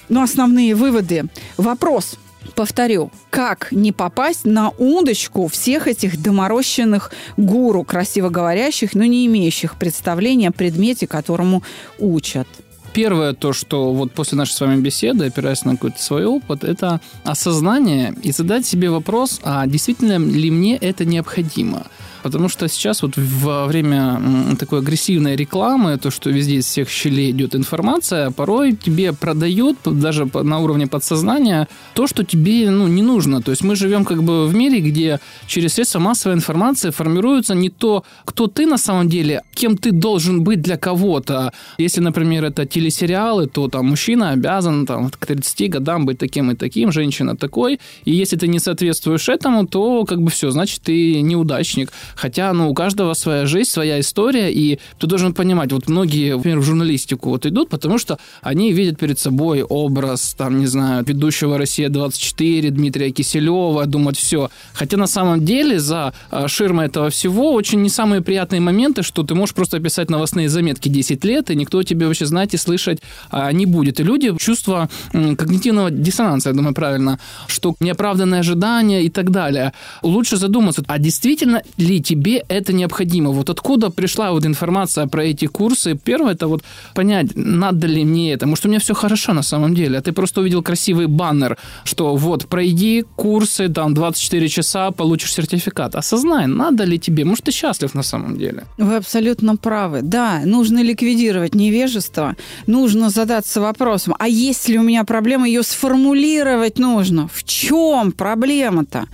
ну, 0.09 0.23
основные 0.23 0.75
выводы. 0.75 1.27
Вопрос, 1.57 2.17
повторю, 2.55 3.11
как 3.31 3.69
не 3.71 3.93
попасть 3.93 4.45
на 4.45 4.71
удочку 4.71 5.47
всех 5.49 5.87
этих 5.87 6.21
доморощенных 6.21 7.13
гуру, 7.37 7.85
красиво 7.85 8.29
говорящих, 8.29 8.95
но 8.95 9.05
не 9.05 9.27
имеющих 9.27 9.77
представления 9.77 10.49
о 10.49 10.53
предмете, 10.53 11.07
которому 11.07 11.63
учат? 11.99 12.49
Первое, 12.93 13.35
то, 13.35 13.53
что 13.53 13.93
вот 13.93 14.13
после 14.13 14.37
нашей 14.37 14.53
с 14.53 14.61
вами 14.61 14.81
беседы, 14.81 15.27
опираясь 15.27 15.65
на 15.65 15.73
какой-то 15.73 16.03
свой 16.03 16.25
опыт, 16.25 16.65
это 16.65 17.01
осознание 17.25 18.15
и 18.23 18.33
задать 18.33 18.67
себе 18.67 18.91
вопрос, 18.91 19.41
а 19.45 19.67
действительно 19.67 20.19
ли 20.19 20.51
мне 20.51 20.77
это 20.77 21.05
необходимо? 21.05 21.87
Потому 22.23 22.49
что 22.49 22.69
сейчас 22.69 23.03
вот 23.03 23.13
во 23.17 23.67
время 23.67 24.57
такой 24.59 24.81
агрессивной 24.81 25.37
рекламы, 25.37 25.99
то, 25.99 26.11
что 26.11 26.31
везде 26.31 26.57
из 26.57 26.67
всех 26.67 26.89
щелей 26.89 27.31
идет 27.31 27.55
информация, 27.55 28.31
порой 28.31 28.73
тебе 28.73 29.13
продают 29.13 29.79
даже 29.85 30.29
на 30.33 30.59
уровне 30.59 30.87
подсознания 30.87 31.69
то, 31.95 32.07
что 32.07 32.25
тебе 32.25 32.71
ну, 32.71 32.89
не 32.89 33.03
нужно. 33.03 33.43
То 33.43 33.51
есть 33.51 33.63
мы 33.63 33.77
живем 33.77 34.05
как 34.05 34.23
бы 34.23 34.47
в 34.47 34.55
мире, 34.55 34.81
где 34.81 35.21
через 35.47 35.75
средства 35.75 35.99
массовой 35.99 36.35
информации 36.35 36.91
формируется 36.91 37.55
не 37.55 37.69
то, 37.69 38.05
кто 38.25 38.47
ты 38.47 38.67
на 38.67 38.79
самом 38.79 39.09
деле, 39.09 39.43
кем 39.55 39.77
ты 39.77 39.93
должен 39.93 40.43
быть 40.43 40.63
для 40.63 40.77
кого-то. 40.77 41.53
Если, 41.79 42.01
например, 42.01 42.45
это 42.45 42.67
телесериалы, 42.67 43.47
то 43.47 43.69
там 43.69 43.87
мужчина 43.87 44.31
обязан 44.31 44.87
там, 44.87 45.11
к 45.11 45.27
30 45.27 45.71
годам 45.71 46.07
быть 46.07 46.19
таким 46.19 46.51
и 46.51 46.55
таким, 46.55 46.93
женщина 46.93 47.37
такой. 47.37 47.81
И 48.05 48.13
если 48.13 48.37
ты 48.37 48.49
не 48.49 48.59
соответствуешь 48.59 49.29
этому, 49.29 49.67
то 49.67 50.05
как 50.05 50.21
бы 50.21 50.31
все, 50.31 50.51
значит, 50.51 50.83
ты 50.83 51.21
неудачник. 51.21 51.93
Хотя, 52.15 52.53
ну, 52.53 52.71
у 52.71 52.75
каждого 52.75 53.15
своя 53.15 53.47
жизнь, 53.47 53.71
своя 53.71 54.01
история, 54.01 54.53
и 54.53 54.79
ты 54.99 55.07
должен 55.07 55.35
понимать, 55.35 55.73
вот 55.73 55.89
многие, 55.89 56.37
например, 56.37 56.61
в 56.61 56.65
журналистику 56.65 57.31
вот 57.31 57.47
идут, 57.47 57.69
потому 57.69 57.99
что 57.99 58.19
они 58.43 58.73
видят 58.73 58.99
перед 58.99 59.19
собой 59.19 59.63
образ, 59.63 60.35
там, 60.37 60.59
не 60.59 60.67
знаю, 60.67 61.05
ведущего 61.05 61.59
«Россия-24», 61.59 62.71
Дмитрия 62.71 63.11
Киселева, 63.11 63.87
думают, 63.87 64.17
все. 64.17 64.51
Хотя 64.73 64.97
на 64.97 65.07
самом 65.07 65.45
деле 65.45 65.81
за 65.81 66.13
а, 66.31 66.49
ширмой 66.49 66.87
этого 66.87 67.11
всего 67.11 67.53
очень 67.53 67.83
не 67.83 67.89
самые 67.89 68.21
приятные 68.21 68.61
моменты, 68.61 69.03
что 69.03 69.23
ты 69.23 69.35
можешь 69.35 69.55
просто 69.55 69.81
писать 69.81 70.11
новостные 70.11 70.49
заметки 70.49 70.89
10 70.89 71.25
лет, 71.25 71.51
и 71.51 71.57
никто 71.57 71.83
тебе 71.83 72.07
вообще 72.07 72.27
знать 72.27 72.55
и 72.55 72.57
слышать 72.57 73.01
а, 73.31 73.53
не 73.53 73.67
будет. 73.67 74.01
И 74.01 74.03
люди 74.03 74.37
чувство 74.39 74.89
когнитивного 75.13 75.91
диссонанса, 75.91 76.51
я 76.51 76.55
думаю, 76.55 76.75
правильно, 76.75 77.19
что 77.47 77.75
неоправданные 77.81 78.41
ожидания 78.41 79.03
и 79.03 79.11
так 79.11 79.31
далее. 79.31 79.73
Лучше 80.03 80.37
задуматься, 80.37 80.83
а 80.87 80.99
действительно 80.99 81.63
ли 81.77 82.00
тебе 82.01 82.45
это 82.49 82.73
необходимо. 82.73 83.31
Вот 83.31 83.51
откуда 83.51 83.91
пришла 83.91 84.33
вот 84.33 84.47
информация 84.47 85.07
про 85.07 85.25
эти 85.25 85.47
курсы? 85.47 85.95
Первое, 85.95 86.33
это 86.33 86.49
вот 86.49 86.63
понять, 86.95 87.37
надо 87.37 87.87
ли 87.87 88.05
мне 88.05 88.33
это. 88.33 88.47
Может, 88.47 88.67
у 88.67 88.69
меня 88.69 88.79
все 88.79 88.95
хорошо 88.95 89.33
на 89.33 89.43
самом 89.43 89.75
деле, 89.75 89.99
а 89.99 90.03
ты 90.03 90.13
просто 90.13 90.41
увидел 90.41 90.63
красивый 90.63 91.07
баннер, 91.07 91.57
что 91.85 92.17
вот, 92.17 92.47
пройди 92.47 93.05
курсы, 93.17 93.69
там, 93.69 93.95
24 93.95 94.49
часа, 94.49 94.91
получишь 94.91 95.35
сертификат. 95.35 95.95
Осознай, 95.95 96.47
надо 96.47 96.85
ли 96.85 96.99
тебе. 96.99 97.25
Может, 97.25 97.45
ты 97.45 97.53
счастлив 97.53 97.95
на 97.95 98.03
самом 98.03 98.39
деле. 98.39 98.65
Вы 98.79 98.97
абсолютно 98.97 99.57
правы. 99.57 100.01
Да, 100.03 100.43
нужно 100.45 100.83
ликвидировать 100.83 101.55
невежество, 101.55 102.37
нужно 102.67 103.11
задаться 103.11 103.61
вопросом, 103.61 104.15
а 104.19 104.29
есть 104.29 104.69
ли 104.69 104.79
у 104.79 104.83
меня 104.83 105.05
проблема, 105.05 105.47
ее 105.47 105.63
сформулировать 105.63 106.79
нужно. 106.79 107.29
В 107.29 107.45
чем 107.45 108.13
проблема-то? 108.13 109.07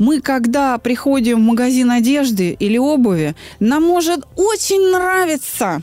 Мы, 0.00 0.22
когда 0.22 0.78
приходим 0.78 1.36
в 1.40 1.46
магазин 1.46 1.90
одежды 1.90 2.56
или 2.58 2.78
обуви, 2.78 3.34
нам 3.60 3.82
может 3.82 4.26
очень 4.34 4.90
нравиться 4.90 5.82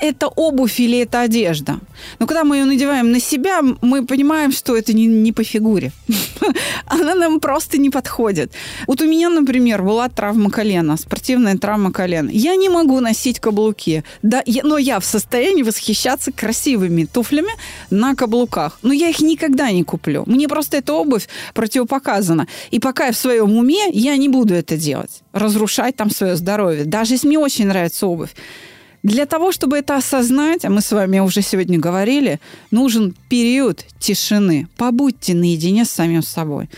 это 0.00 0.28
обувь 0.28 0.80
или 0.80 0.98
это 0.98 1.20
одежда. 1.20 1.80
Но 2.18 2.26
когда 2.26 2.44
мы 2.44 2.56
ее 2.56 2.64
надеваем 2.64 3.12
на 3.12 3.20
себя, 3.20 3.60
мы 3.62 4.04
понимаем, 4.04 4.52
что 4.52 4.76
это 4.76 4.92
не, 4.92 5.06
не 5.06 5.32
по 5.32 5.44
фигуре. 5.44 5.92
Она 6.86 7.14
нам 7.14 7.40
просто 7.40 7.78
не 7.78 7.90
подходит. 7.90 8.52
Вот 8.86 9.00
у 9.00 9.06
меня, 9.06 9.28
например, 9.28 9.82
была 9.82 10.08
травма 10.08 10.50
колена, 10.50 10.96
спортивная 10.96 11.56
травма 11.56 11.92
колена. 11.92 12.30
Я 12.30 12.56
не 12.56 12.68
могу 12.68 13.00
носить 13.00 13.40
каблуки, 13.40 14.04
да, 14.22 14.42
я, 14.46 14.62
но 14.64 14.78
я 14.78 15.00
в 15.00 15.04
состоянии 15.04 15.62
восхищаться 15.62 16.32
красивыми 16.32 17.04
туфлями 17.04 17.52
на 17.90 18.14
каблуках. 18.14 18.78
Но 18.82 18.92
я 18.92 19.08
их 19.08 19.20
никогда 19.20 19.70
не 19.70 19.84
куплю. 19.84 20.24
Мне 20.26 20.48
просто 20.48 20.78
эта 20.78 20.92
обувь 20.92 21.28
противопоказана. 21.54 22.46
И 22.70 22.78
пока 22.78 23.06
я 23.06 23.12
в 23.12 23.16
своем 23.16 23.56
уме, 23.56 23.90
я 23.92 24.16
не 24.16 24.28
буду 24.28 24.54
это 24.54 24.76
делать. 24.76 25.22
Разрушать 25.32 25.96
там 25.96 26.10
свое 26.10 26.36
здоровье. 26.36 26.84
Даже 26.84 27.14
если 27.14 27.28
мне 27.28 27.38
очень 27.38 27.66
нравится 27.66 28.06
обувь. 28.06 28.34
Для 29.04 29.26
того, 29.26 29.52
чтобы 29.52 29.76
это 29.76 29.96
осознать, 29.96 30.64
а 30.64 30.70
мы 30.70 30.80
с 30.80 30.90
вами 30.90 31.18
уже 31.18 31.42
сегодня 31.42 31.78
говорили, 31.78 32.40
нужен 32.70 33.14
период 33.28 33.84
тишины. 33.98 34.66
Побудьте 34.78 35.34
наедине 35.34 35.84
с 35.84 35.90
самим 35.90 36.22
собой. 36.22 36.70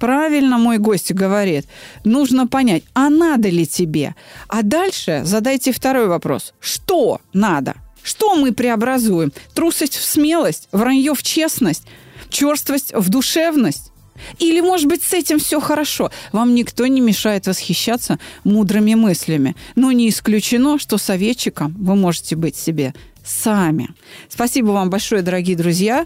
Правильно 0.00 0.56
мой 0.56 0.78
гость 0.78 1.12
говорит. 1.12 1.66
Нужно 2.02 2.46
понять, 2.46 2.84
а 2.94 3.10
надо 3.10 3.50
ли 3.50 3.66
тебе? 3.66 4.14
А 4.48 4.62
дальше 4.62 5.22
задайте 5.24 5.72
второй 5.72 6.06
вопрос. 6.06 6.54
Что 6.58 7.20
надо? 7.34 7.74
Что 8.02 8.34
мы 8.34 8.52
преобразуем? 8.52 9.30
Трусость 9.52 9.96
в 9.96 10.04
смелость? 10.04 10.68
Вранье 10.72 11.14
в 11.14 11.22
честность? 11.22 11.84
Черствость 12.30 12.94
в 12.94 13.10
душевность? 13.10 13.92
Или, 14.38 14.60
может 14.60 14.86
быть, 14.86 15.02
с 15.02 15.12
этим 15.12 15.38
все 15.38 15.60
хорошо. 15.60 16.10
Вам 16.32 16.54
никто 16.54 16.86
не 16.86 17.00
мешает 17.00 17.46
восхищаться 17.46 18.18
мудрыми 18.44 18.94
мыслями. 18.94 19.56
Но 19.74 19.92
не 19.92 20.08
исключено, 20.08 20.78
что 20.78 20.98
советчиком 20.98 21.74
вы 21.78 21.94
можете 21.96 22.36
быть 22.36 22.56
себе 22.56 22.94
сами. 23.24 23.88
Спасибо 24.28 24.68
вам 24.68 24.90
большое, 24.90 25.22
дорогие 25.22 25.56
друзья. 25.56 26.04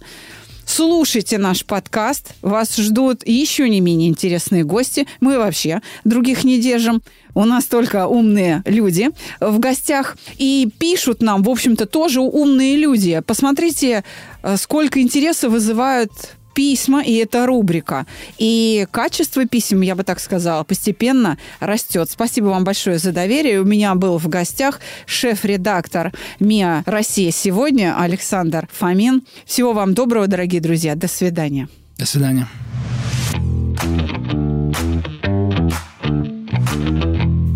Слушайте 0.69 1.39
наш 1.39 1.65
подкаст. 1.65 2.35
Вас 2.43 2.77
ждут 2.77 3.27
еще 3.27 3.71
не 3.71 3.81
менее 3.81 4.11
интересные 4.11 4.65
гости. 4.65 5.07
Мы 5.19 5.39
вообще 5.39 5.81
других 6.05 6.45
не 6.45 6.61
держим. 6.61 7.03
У 7.35 7.45
нас 7.47 7.65
только 7.65 8.07
умные 8.07 8.63
люди 8.67 9.09
в 9.41 9.59
гостях. 9.61 10.19
И 10.37 10.69
пишут 10.79 11.23
нам, 11.23 11.43
в 11.43 11.49
общем-то, 11.49 11.87
тоже 11.87 12.21
умные 12.21 12.77
люди. 12.77 13.23
Посмотрите, 13.27 14.05
э, 14.43 14.57
сколько 14.59 15.01
интереса 15.01 15.49
вызывают 15.49 16.13
письма, 16.55 17.03
и 17.03 17.15
это 17.15 17.47
рубрика. 17.47 18.07
И 18.39 18.87
качество 18.91 19.47
писем, 19.47 19.81
я 19.81 19.95
бы 19.95 20.05
так 20.05 20.21
сказала, 20.21 20.65
постепенно 20.65 21.39
растет. 21.61 22.11
Спасибо 22.11 22.47
вам 22.47 22.65
большое 22.65 22.99
за 22.99 23.13
доверие. 23.13 23.61
У 23.61 23.65
меня 23.65 23.95
был 23.95 24.19
в 24.19 24.29
гостях 24.29 24.81
шеф-редактор 25.07 26.13
МИА 26.41 26.83
«Россия 26.87 27.31
сегодня» 27.31 27.97
Александр 27.99 28.69
Фомин. 28.73 29.23
Всего 29.45 29.73
вам 29.73 29.95
доброго, 29.95 30.27
дорогие 30.27 30.61
друзья. 30.61 30.95
До 30.95 31.09
свидания. 31.09 31.69
До 31.97 32.07
свидания. 32.07 32.47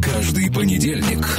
Каждый 0.02 0.52
понедельник 0.52 1.38